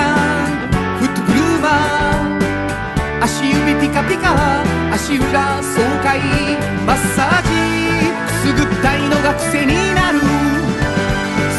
[0.97, 4.35] フットグルーマー足指ピカピカ
[4.93, 6.19] 足裏爽快。
[6.85, 7.49] マッサージ。
[8.27, 10.32] くすぐったいのが癖になる。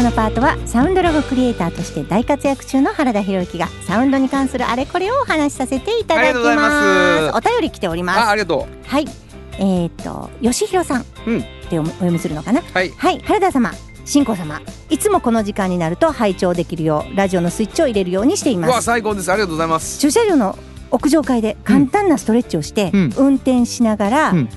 [0.00, 7.36] このパートはサウンドロゴクリエイターとして大活躍中の原田博之がサウンドに関するあれこれをお話しさせていただきまます。
[7.36, 8.18] お便り来ております。
[8.20, 9.04] あありがとはい。
[9.58, 12.60] えっ、と吉弘さんうんっておお読みするのかな？
[12.60, 13.20] うはいはい。
[13.20, 13.72] 原田様
[14.06, 18.70] 新子様いつもこの時間になると拝聴できるようラジオのスイッチを入れるようにしていうます。
[18.70, 19.30] わ最高です。
[19.30, 20.00] ありがとうございます。
[20.00, 20.58] 駐車場の
[20.92, 23.14] 屋上階で簡単なストレッチをして、うん。
[23.18, 24.48] 運転しながら、うん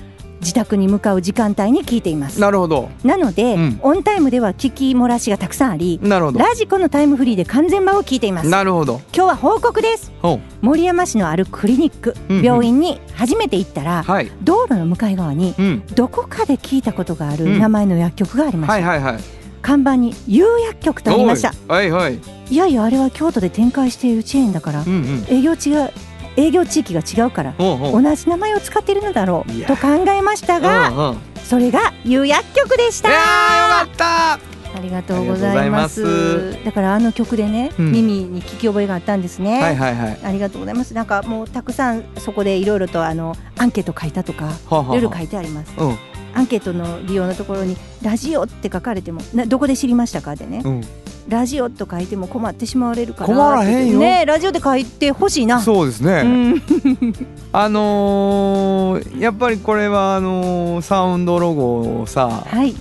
[0.44, 2.38] 自宅に向かう時間帯に聞いています。
[2.38, 2.90] なるほど。
[3.02, 3.80] なので、うん。
[3.82, 6.38] オンタイムでは聞き漏らしがたくさんありなるほど。
[6.38, 8.48] ラジコのタイムフリーで完全版を聞いています。
[8.50, 9.00] なるほど。
[9.14, 10.12] 今日は報告です。
[10.60, 12.44] 森山市のあるクリニック、うんうん。
[12.44, 14.30] 病院に初めて行ったら、はい。
[14.42, 15.82] 道路の向かい側にうん。
[15.94, 17.58] どこかで聞いたことがあるうん。
[17.58, 19.22] 名前の薬局がありました、はいはいはい。
[19.64, 25.90] 看板に有薬局とありましたはいはいいやいやあれは京都で展開しているチェーンだからうんうん営業地が
[26.36, 29.68] 営業地域が違うから同じ名前を使っているのだろいうや。
[29.68, 33.10] と考えましたがそれが有薬局でした。
[33.10, 34.54] いやーよかった。
[34.74, 36.64] ありがとうございます。
[36.64, 37.92] だからあの曲でね、うん。
[37.92, 40.18] 耳に聞き覚えがあったんですね、はいはいはい。
[40.24, 40.94] ありがとうございます。
[40.94, 44.50] なんかもうたくさんそこでいろいろとあのアンケート書いたとか
[44.92, 45.72] いろろ書いてあります。
[45.78, 45.98] うん。
[46.34, 50.62] アンケートの利用のところにラジオって書かれてもなどこで知りましたかでね。
[50.64, 50.84] うん
[51.28, 53.98] ラジオと書いても困ってしまわれるから困らへんよ。
[53.98, 55.60] ねラジオで書いてほしいな。
[55.60, 56.62] そうですね、うん。
[57.52, 62.74] あのーやっぱりこれはあのーサウンドロゴをさはい。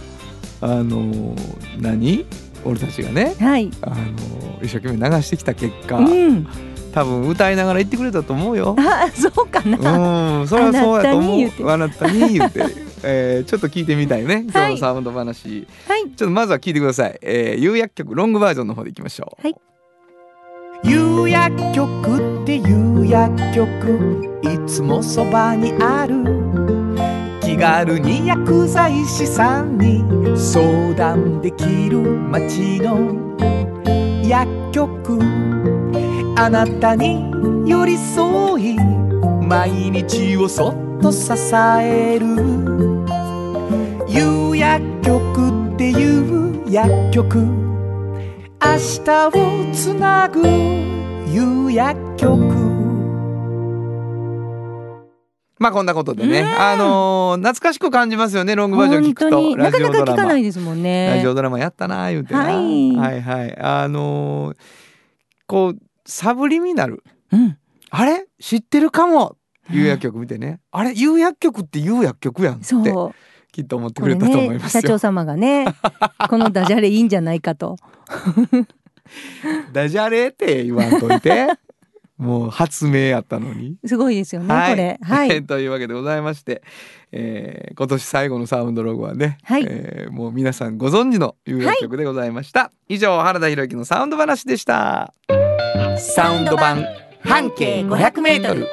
[0.62, 1.36] あのー
[1.80, 2.26] 何？
[2.66, 3.72] 俺たちがね、はい。
[3.82, 6.48] あのー一生懸命流してきた結果、うん。
[6.94, 8.76] 多分歌いながら言ってくれたと思うよ。
[8.78, 11.70] あそうかな、うん、それはそうやと思う。
[11.70, 12.64] ああなたに言って、
[13.04, 14.46] えーちょっと聞いてみたいね。
[14.48, 15.68] 今はい日のサウンド話。
[15.88, 17.20] はいちょっとまずは聞いてください。
[17.22, 19.48] えー、有薬局ロングバージョンの方でいきましょう。
[20.86, 26.16] 有薬局って有薬局いつもそばにある
[27.42, 30.04] 気軽に薬剤師さんに
[30.38, 32.98] 相談できる街の
[34.28, 35.20] 薬局
[36.36, 37.32] あなたに
[37.66, 38.76] 寄り添い
[39.48, 42.93] 毎日をそっと支える
[44.16, 47.40] 有薬局っていう薬局。
[47.40, 47.48] 明
[49.04, 49.32] 日を
[49.74, 50.48] つなぐ
[51.28, 52.38] 夕薬局。
[55.58, 56.46] まあこんなことでね、うん。
[56.46, 58.56] あのー懐かしく感じますよね。
[58.56, 59.58] ロングバージョン聞くと。
[59.58, 61.16] なかなか聞かマないですもんね。
[61.16, 61.58] ラジオドラマ。
[61.58, 62.96] やったな言うてな、はい。
[62.96, 63.58] はいはい。
[63.60, 64.58] あのー
[65.48, 67.04] こうサブリミナル。
[67.32, 67.58] うん。
[67.90, 68.28] あれ？
[68.40, 69.38] 知ってるかも。
[69.72, 70.94] 有薬局見てね、あれ？
[70.94, 72.66] 有薬局って有薬局やんって。
[72.66, 73.16] そう
[73.54, 75.66] きっと思ってくれたと思います、ね、社長様がね
[76.28, 77.78] このダジャレいいんじゃないかと。
[79.72, 81.48] ダジャレって言わんといて。
[82.16, 83.76] もう発明やったのに。
[83.86, 86.62] すごいですよね、はい、これ、はい、というわけでございまして、
[87.12, 95.14] えー、今年最後のサウンドロゴはね、はい、えー、もう皆さんご存知の有楽曲でございました、はい、以上原田裕之のサウンド話でした。
[95.98, 96.86] サウンド版
[97.24, 98.68] 半径 500m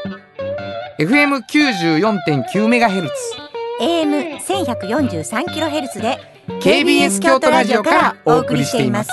[1.01, 3.50] FM94.9MHz
[3.81, 6.19] AM1143kHz で
[6.61, 9.11] KBS 京都ラジオからお送りしています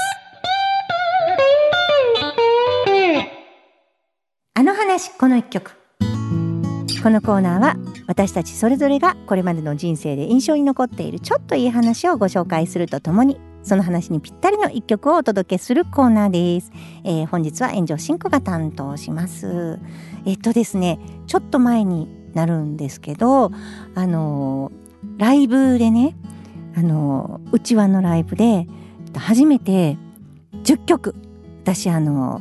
[4.54, 5.72] あの話この一曲
[7.02, 7.78] このコーナーは
[8.08, 16.72] 私たちそれぞれがこれまでの人生で印象に残っているちょっといい話をご紹介するとともにその話にぴったりの一曲をお届けするコーナーです。
[17.04, 19.78] えー、本日は炎上進行が担当します。
[20.26, 23.52] えっとですね、ちょっと前になるんですけど
[23.96, 24.72] あの
[25.18, 26.16] ライブでね
[26.76, 28.68] あのうちわのライブで
[29.16, 29.98] 初めて
[30.64, 31.16] 10曲
[31.64, 32.40] 私あの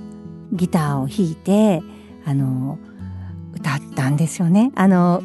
[0.53, 1.83] ギターを弾いて
[2.27, 2.79] あの
[3.55, 4.71] 歌ったんですよね。
[4.75, 5.23] あの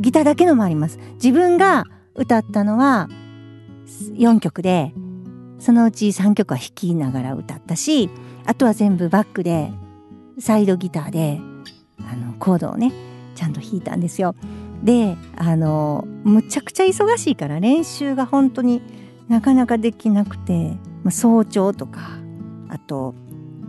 [0.00, 0.98] ギターだけのもあります。
[1.14, 1.84] 自分が
[2.14, 3.08] 歌ったのは
[4.16, 4.94] 4曲で
[5.58, 8.08] そのうち3曲は弾きながら歌ったし
[8.46, 9.70] あとは全部バックで
[10.38, 11.40] サイドギターで
[12.10, 12.92] あのコードをね
[13.34, 14.34] ちゃんと弾いたんですよ。
[14.82, 18.82] であのむちゃくちゃ忙しいから練習が本当に
[19.28, 22.18] なかなかできなくて、まあ、早朝とか
[22.68, 23.14] あと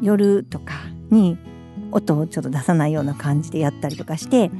[0.01, 0.73] 夜とか
[1.09, 1.37] に
[1.91, 4.51] 音をちょっと出さないような感じでやったりとかして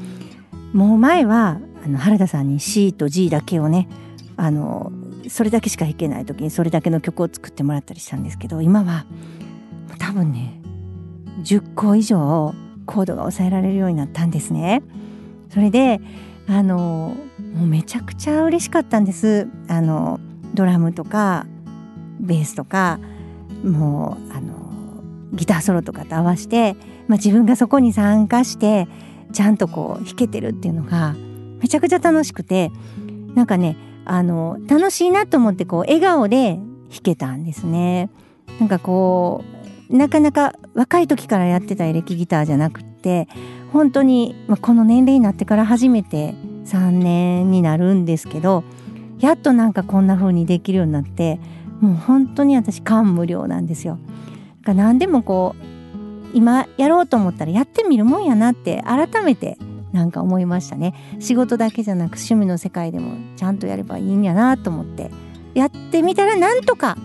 [0.74, 3.90] もう前はあの原田さんに C と G だけをね
[4.38, 4.92] あの
[5.28, 9.06] それだけしか弾けない時にそれだけの曲を作ってもらったりしたんですけど今は
[10.00, 10.62] 多分ね
[11.44, 12.54] 10個以上
[12.86, 14.82] コードが抑えられるようになったんですね。
[15.50, 16.02] それで
[16.48, 17.16] あの
[17.56, 20.20] もうめちゃくちゃ嬉しかったんですあの
[20.54, 21.48] ドラムとか
[22.20, 23.00] ベースとか
[23.64, 25.02] もうあの
[25.34, 26.74] ギターソロとかと合わせて、
[27.08, 28.88] まあ、自分がそこに参加して
[29.34, 31.16] ちゃんとこう弾けてるっていうのが
[31.62, 32.72] めちゃくちゃ楽しくて
[33.34, 33.76] なんかね
[34.06, 36.60] あの楽しいなと思ってこう笑顔で
[36.90, 38.10] 弾けたんですね。
[38.60, 39.55] なんかこう
[39.90, 43.28] なかなか若い時からやってたエレキギターじゃなくって
[43.72, 46.34] 本当に、まあ、この年齢になってから初めて
[46.66, 48.64] 3年になるんですけど
[49.20, 51.40] やっとなんかこんな風にできるようになって
[51.82, 54.00] もう本当に私感無量なんですよ。
[54.62, 55.66] だから何でもこう
[56.36, 59.58] 今やろうと思ったらやってみるもんやなって改めて
[59.94, 65.10] なんか思いましたね仕事だけじゃなく趣味の世界でもちゃんとやればいいんやなと思って
[65.54, 66.98] やってみたらなんとか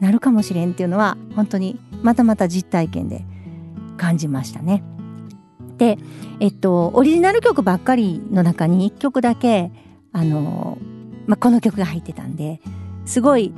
[0.00, 3.24] なるかもしれんっていうのは本当にまたまた実体験で
[3.96, 4.82] 感じましたね。
[5.76, 5.98] で
[6.40, 9.70] えっとオリジナル曲ばっかりの中に1曲だけ
[10.12, 10.78] あの、
[11.26, 12.60] まあ、この曲が入ってたんで
[13.04, 13.52] すごい、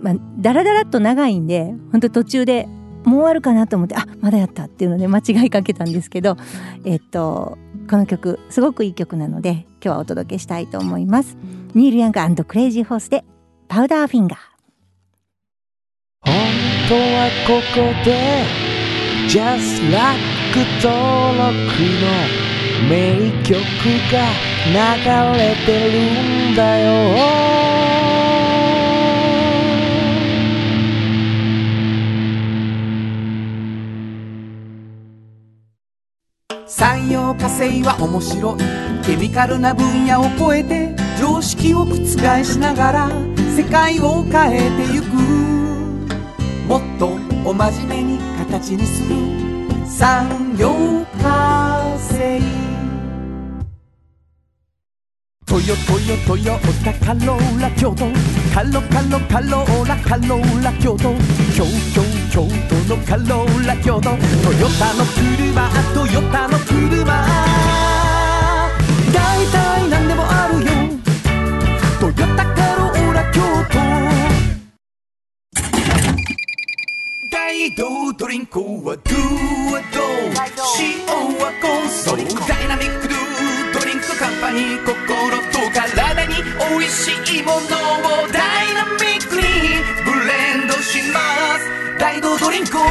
[0.00, 2.66] まあ、だらだらっと長いんで本当途中で
[3.04, 6.36] もう終わるかなと思ってあまだやったっていうので間違いかけたんですけど
[6.84, 11.36] えっとこの曲すごくいい曲なので今日はお届けしたいと思います。
[11.74, 13.24] ニール・ヤングクレイジーホースで
[13.68, 16.75] パウダーフィンガー。
[16.88, 18.08] 本当はここで
[19.26, 20.22] Just Like
[20.80, 20.94] 登
[21.36, 21.50] 録
[22.00, 22.06] の
[22.88, 22.94] 名
[23.42, 23.50] 曲
[24.12, 24.14] が
[24.70, 24.76] 流
[25.36, 25.98] れてる
[26.52, 26.86] んだよ。
[36.68, 38.60] 産業化成は面白い。
[39.04, 41.96] ケミカルな分野を超えて常識を覆
[42.44, 43.10] しながら
[43.56, 45.55] 世界を変えてゆく。
[46.66, 49.14] もっとお真面目に形にする。
[49.86, 50.74] 産業
[51.22, 52.40] 化成
[55.46, 58.06] トヨトヨトヨタカローラ京都
[58.52, 61.14] カロカロカローラカローラ京都。
[61.54, 61.64] 京
[61.94, 62.02] 京
[62.32, 64.10] 京都のカローラ京都。
[64.10, 67.06] トヨタの車トヨタの車。
[69.14, 70.35] 大体何でもある。
[77.46, 79.14] 大道ドリンクはドゥ
[79.70, 80.02] はド
[80.82, 81.06] 塩
[81.38, 83.18] はコンソーダイナミックドゥ
[83.72, 87.62] ドリンクカンパニー心と体に美味しいものを
[88.32, 89.42] ダイナミックに
[90.02, 91.20] ブレンドしま
[91.56, 91.70] す。
[92.00, 92.76] 大道ドリンク。
[92.78, 92.90] もの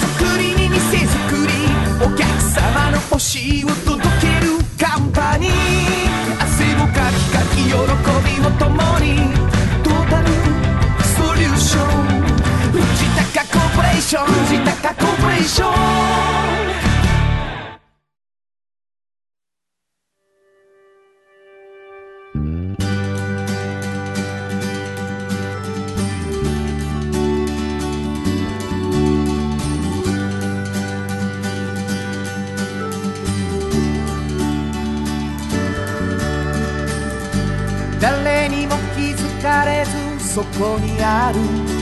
[0.00, 1.52] づくりに店づくり
[2.00, 5.52] お客様の欲しいを届けるカンパニー。
[6.40, 9.41] 汗をかきかき喜びを共に。
[13.32, 14.26] 藤高コーポレーション。
[14.26, 15.72] 藤高コーポレーション。
[37.98, 39.86] 誰にも気づかれ
[40.18, 41.81] ずそこにある。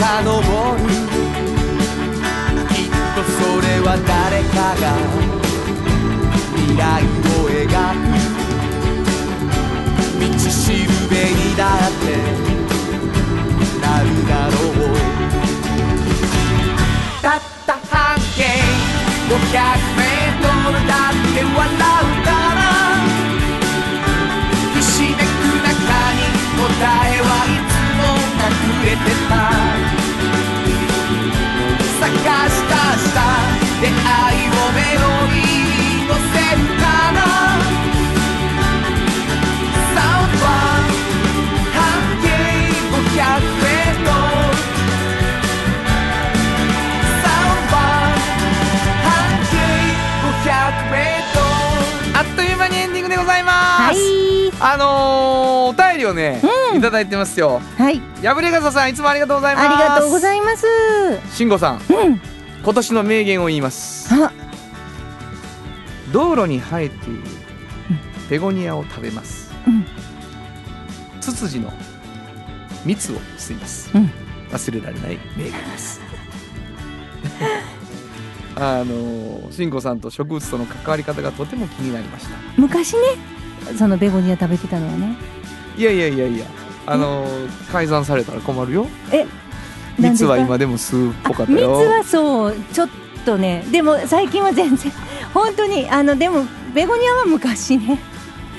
[0.00, 0.88] 遡る
[2.70, 4.96] きっとそれは誰かが
[6.56, 8.08] 未来を描く
[10.18, 12.16] 道しるべにだって
[13.82, 14.88] なるだろう
[17.20, 18.40] たった半径
[19.28, 19.36] 500
[19.98, 21.76] メートルだって笑う
[22.24, 22.58] から
[24.74, 25.28] ひしめく
[25.60, 25.68] 中
[26.16, 26.24] に
[26.56, 26.64] 答
[27.04, 28.00] えはいつも
[28.40, 28.48] 隠
[28.86, 29.89] れてた。
[56.10, 56.40] をね、
[56.76, 57.60] いただいてますよ。
[57.78, 58.00] はい。
[58.22, 59.68] 破れ傘さんいつもありがとうございます。
[59.68, 60.66] ありがとうございます。
[61.32, 61.76] 慎吾さん。
[61.76, 61.78] う
[62.10, 62.20] ん。
[62.62, 64.12] 今年の名言を言います。
[64.14, 64.32] あ。
[66.12, 67.22] 道路に生えている
[68.28, 69.84] ベゴニアを食べます、うん。
[71.20, 71.72] ツツジの
[72.84, 74.10] 蜜を吸います、うん。
[74.50, 76.00] 忘れられない名言です。
[78.56, 82.36] あの慎吾さんと植物との関わり方がとても気になりました。
[82.56, 83.00] 昔ね
[83.78, 85.16] そのベゴニア食べてたのはね
[85.76, 86.46] いやいやいやいや
[86.86, 87.26] あの
[87.70, 88.86] 改ざんされたら困るよ。
[89.12, 89.26] え？
[89.98, 92.88] 蜜は今でも吸うっぽかった蜜よはそうちょっ
[93.24, 94.92] とねでも最近は全然
[95.34, 96.44] 本当にあのでも
[96.74, 97.98] ベゴニアは昔ね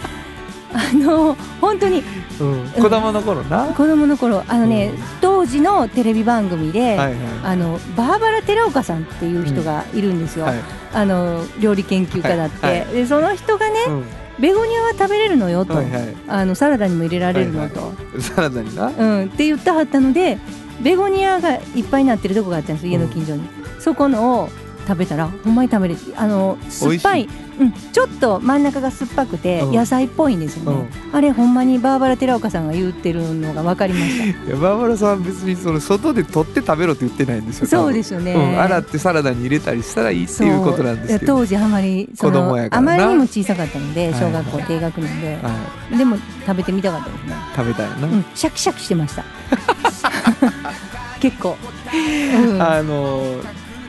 [0.74, 2.04] あの本当に
[2.40, 5.04] うん、子供の頃な、は子供の頃あのね、うん。
[5.22, 7.14] 当時のテレビ番組で、いはい。
[7.44, 10.60] あのバーバラ寺岡さんっていう人がいるんですよ、はい
[10.94, 14.06] あの料理研究家だって、はいはでその人がねうん
[14.40, 16.16] ベゴニアは食べれるのよと、はいはい。
[16.28, 18.88] あのサラダにも入れられるのと、サラダにな。
[18.88, 20.38] うん、って言ってはったので
[20.82, 23.44] ベゴニアがいっぱいになってるとこがあったんです家の近所に、
[23.80, 24.50] そこのを
[24.88, 27.30] 食べたらほんまに食べれてあの酸っぱい。
[27.60, 29.76] うん、ちょっと真ん中が酸っぱくてうん。
[29.76, 49.24] 野菜っぽいんですよね、あれほんまにバーバラ寺岡さんが言ってるのが分かりましいやバーバラさんは別にその外で取って食べろって言ってないんですよそうですよね、うん、洗ってサラダに入れたりしたらいいっていうことなんですけど、当時あまりそ子供のやあまりにも小さかったのではい小学校低学年で、はでも食べてみたかったですね、い、食べたいな、うん、シャキシャキしてました。
[51.20, 51.56] 結構、
[51.94, 52.62] うん。
[52.62, 53.24] あの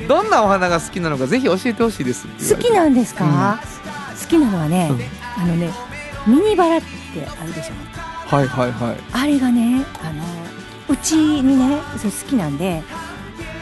[0.09, 2.26] どんなお花が好きなのかぜひ教えてほしいです。
[2.55, 3.61] 好きなんですか、
[4.20, 5.42] 好きなのはね、うん。
[5.42, 5.70] あのね
[6.26, 6.86] ミニバラって
[7.26, 8.34] あるでしょ？
[8.34, 8.96] はいはいはい。
[9.12, 10.22] あれがねあの
[10.88, 12.82] うちにねそう好きなんで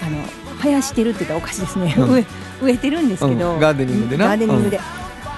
[0.03, 0.19] あの
[0.63, 2.11] 生やしてるって言ったらおかしいですね、うん。
[2.11, 2.27] 植 え
[2.63, 3.61] 植えてるんですけど、うん。
[3.61, 4.29] ガーデニングでな。
[4.29, 4.81] ガーデニングで、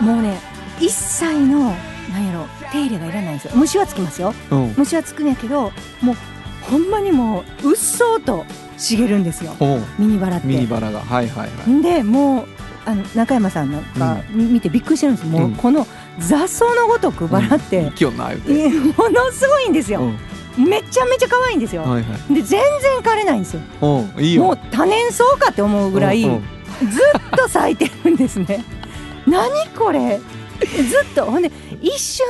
[0.01, 0.39] もうね
[0.81, 1.75] 一切の
[2.13, 3.53] なんやろ手入れがいらないんですよ。
[3.55, 4.35] 虫はつきますよ。
[4.51, 4.75] うん。
[4.77, 6.17] 虫はつくんやけどもう
[6.71, 8.45] ほんまにもううっそうと
[8.79, 9.53] 茂るんですよ。
[9.99, 10.47] ミニバラって。
[10.47, 11.01] ミニバラが。
[11.01, 11.71] はいはいはい。
[11.71, 12.47] んでもう
[12.85, 13.83] あの中山さんなん。
[13.83, 15.87] か見てびっくりしてるんですもう、うんこの
[16.19, 18.05] 雑草のごとくバラって、う て。
[18.07, 20.65] えものすごいんですよ、うん。
[20.69, 22.35] めちゃめちゃ可愛いんですよ、はいはい。
[22.35, 22.61] で全然
[23.03, 23.61] 枯れないんですよ。
[24.19, 24.43] いいよ。
[24.43, 26.31] もう多年草かって思うぐらい、ずっ
[27.39, 28.65] と咲いてるんですね。
[29.27, 30.21] 何これ？
[30.61, 31.25] ずっと。
[31.27, 31.51] ほんで
[31.81, 32.25] 一瞬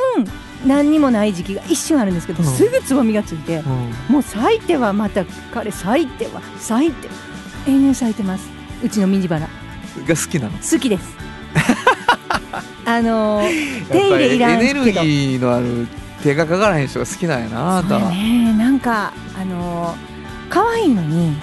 [0.67, 2.49] 何にもない時期が一瞬あるんですけど、うん。
[2.49, 3.93] すぐつぼみがついてうん。
[4.09, 7.15] もう咲いてはまた枯れ咲いては咲いては
[7.67, 8.49] 永遠咲いてます。
[8.85, 9.49] うちのミニバラ。
[10.07, 10.53] が好きなの？
[10.59, 11.17] 好きです。
[12.85, 15.87] あのー手入れいらんエネルギーのある
[16.23, 18.53] 手がかからへん人が好きなんやなあなね。
[18.59, 20.13] なんかあのー
[20.49, 21.35] 可愛いのに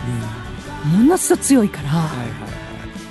[0.85, 0.91] うん。
[1.03, 2.48] ものすごく強いからはいはい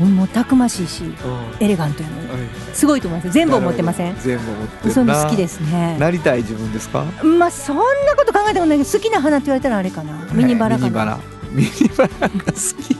[0.05, 2.49] もうたくましいしはいエレガントやのに。
[2.72, 3.32] すごいと思います。
[3.32, 4.16] 全部持ってません？
[4.20, 4.94] 全部持ってる。
[4.94, 5.96] その好きですね。
[5.99, 7.05] なりたい自分ですか？
[7.22, 7.82] まあそんな
[8.16, 10.28] こと考えたことないけど好きな花って言われたらあれかな。
[10.32, 10.88] ミニバラかな。
[10.88, 11.18] ミニバラ。
[11.51, 12.96] ミニバラが好き。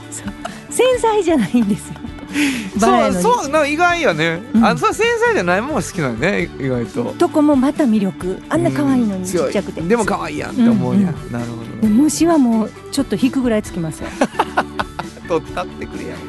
[0.71, 1.95] 繊細じゃないんですよ。
[2.79, 4.63] そうそうな意外やね、うん。
[4.63, 7.03] あそう繊細じゃないもんが好きなんよね意外と。
[7.17, 8.39] とこもまた魅力。
[8.49, 9.81] あんな可愛いのにち強っちゃくて。
[9.81, 14.09] でも可愛いやんって思うやん、うんなるほど虫はもうちょっと引くぐらいつきますよ
[15.29, 16.19] 取ったってくれやん。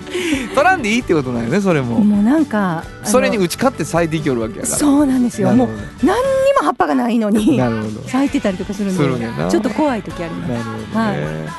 [0.54, 4.76] 取らんでいいってことなんよねそれも、もうなんかそれに打ち勝って咲いていきよるわけやから。
[4.76, 5.52] そうなんですよ。
[5.52, 5.68] もう
[6.04, 7.58] 何にも葉っぱがないのに
[8.06, 10.50] 咲いてたりとかするんでちょっと怖い時あります。
[10.50, 11.14] なるほどね、、は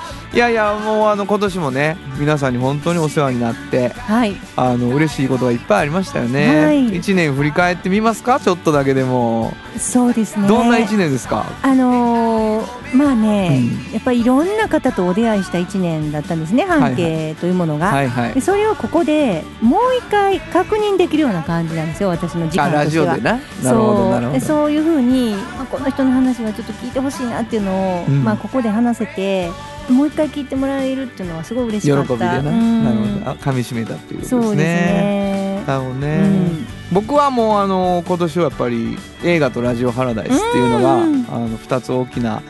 [0.07, 4.35] いやいやもうあの今年もね皆さんに本当にお世話になってはい。
[4.55, 6.97] あの嬉しいことがいっぱいありましたよね、はい。
[6.97, 8.39] 一年振り返ってみますか？
[8.39, 10.47] ちょっとだけでも、そうですね。
[10.47, 11.45] どんな一年ですか？
[11.61, 13.61] あのーまあね、
[13.93, 18.33] やっぱりいろんな方とお出会いした1年だったんですね半径というものが、はいはい。
[18.33, 23.05] でそれをここでもう一回確認できるような感じなんですよ私の時間としては。
[23.05, 23.39] ジオでな。
[23.63, 24.39] なるほどなるほど。
[24.39, 28.23] そうそういうふうに、まあ、この人の話はちょっと聞いてほしいなっていうのを、うん。
[28.25, 29.49] まあ、ここで話せて
[29.91, 32.13] もう一回聞いてもらえるっていうのはすごい嬉し喜かった。
[32.13, 32.83] びでな、うん。
[32.83, 33.31] なるほど。
[33.31, 34.63] あ噛み締めたっていうことですそうですね。
[34.63, 36.67] ねなるほどね、うん。
[36.91, 41.25] 僕はもうあの今年はやっぱり映画とラジオハラダイスっていうのが、うん。
[41.29, 42.41] あの2つ大きな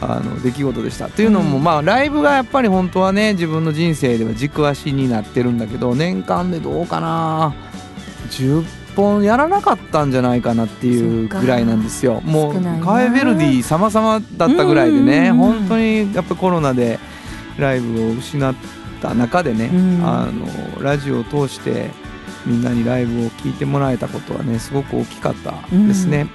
[0.00, 1.64] あの出来事でしたっていうのも、うん。
[1.64, 7.54] まあライブがやっぱり本当はね自分の人生では軸足になってるんだけど年間でどうかな。
[8.30, 12.20] 10本やらなかったんじゃないかなっていうぐらいなんですよ。
[12.22, 15.40] もうカエベルディ様々だったぐらいでね、うん。
[15.40, 16.98] うんうん本当にやっぱコロナで
[17.58, 18.54] ライブを失っ
[19.00, 20.00] た中でね、うん。
[20.04, 21.90] あのラジオを通して
[22.46, 26.28] みんなにライブを聞いてもらえたことはねすごく大きかったですね。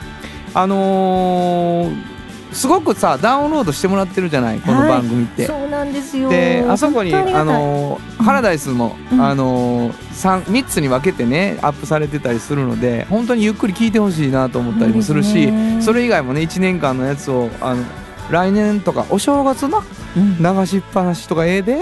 [0.53, 2.20] あのー
[2.51, 4.59] すごくさダウンロードしてもらってるじゃない？
[4.59, 5.45] この番組って。
[5.47, 6.29] そうなんですよ。
[6.29, 9.21] であそこにあのーハラダイスも、うん。
[9.21, 15.81] あのー、3, 3つに分けてねアップされてたりするので本当にゆっくり聞いてほしいなと思ったりもするしね。
[15.81, 17.83] それ以外もね1年間のやつをあの
[18.29, 19.81] 来年とかお正月の
[20.15, 20.37] うん。
[20.37, 21.79] 流しっぱなしとかええで、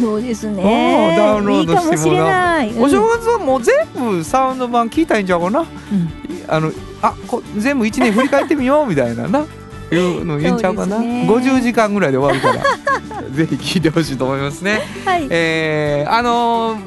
[0.00, 2.82] そうですおねーダウンロードしてもいいかもしれない、うん。
[2.82, 5.60] お正月はもう全部サウンド版聞いたいんちゃうかな？
[5.60, 5.66] うん。
[6.48, 9.46] あのあこ全部1年振り返ってみようみたいなな
[9.96, 10.96] いうの言えんちゃうかな。
[10.96, 11.26] そうね。
[11.28, 12.64] 50時間ぐらいで終わるか
[13.10, 13.22] ら。
[13.30, 14.82] ぜひ聞いてほしいと思いますね。
[15.04, 15.26] はい。
[15.30, 16.78] えー、あのー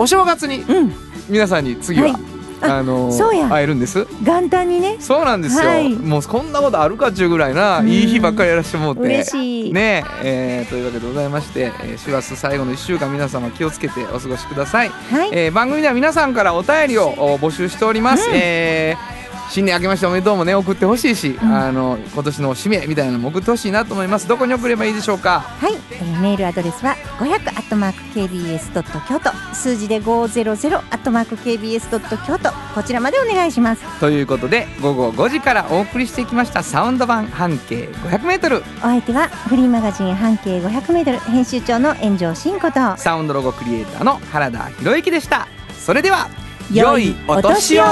[0.00, 0.92] お正月にうん。
[1.28, 2.22] 皆さんに次は、はい。
[2.60, 3.12] ああの
[3.48, 4.06] 会えるんです？
[4.22, 4.96] 元旦にね。
[4.98, 5.88] そうなんですよ、はい。
[5.90, 7.88] もうこんなことあるかっちゅうぐらいなうん。
[7.88, 9.00] いい日ばっかりやらせてもらって。
[9.02, 18.36] 嬉しい、ねええーというわけでございまして、えー、4月最後の1週間皆様気をつけてお過ごしください、はい、えー番組では皆さんからお便りをお募集しております、うん。
[18.36, 19.17] えー
[19.50, 21.54] 新年明けましておめでとうもね送ってほしいし、うん。
[21.54, 24.28] あの今年の締めみたいなのも送ってほしいなと思います。
[24.28, 25.40] どこに送ればいいでしょうか？
[25.40, 29.30] はい、えーメールアドレスは500アットマーク KBS ドット京都。
[29.54, 32.50] 数字で500アットマーク KBS ドット京都。
[32.74, 34.00] こちらまでお願いします。
[34.00, 42.96] ということで午後5時からお送りしてきましたサウンド版半径 500m お相手はフリーマガジン半径500メートル編集長の炎上真子と。
[42.96, 45.48] サウンドロゴクリエイターの原田博之でした。
[45.78, 46.28] それでは
[46.72, 47.84] 良いお年を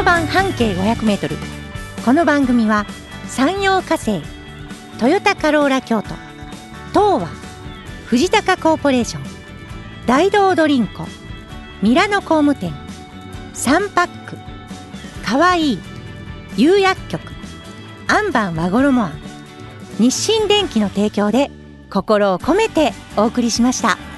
[0.00, 1.36] をサウンド版半径500メートル
[2.04, 2.86] この番組は
[3.28, 4.22] 山陽火星
[4.98, 6.08] トヨタカローラ京都
[6.88, 7.26] 東和
[8.06, 9.22] 藤高コーポレーション
[10.06, 11.06] 大道ドリンコ
[11.82, 12.72] ミラノ工務店
[13.52, 14.36] サンパック
[15.24, 15.78] かわいい
[16.56, 17.20] 釉薬局
[18.08, 19.12] アンバン和衣庵
[19.98, 21.50] 日清電機の提供で
[21.90, 24.09] 心を込めてお送りしました。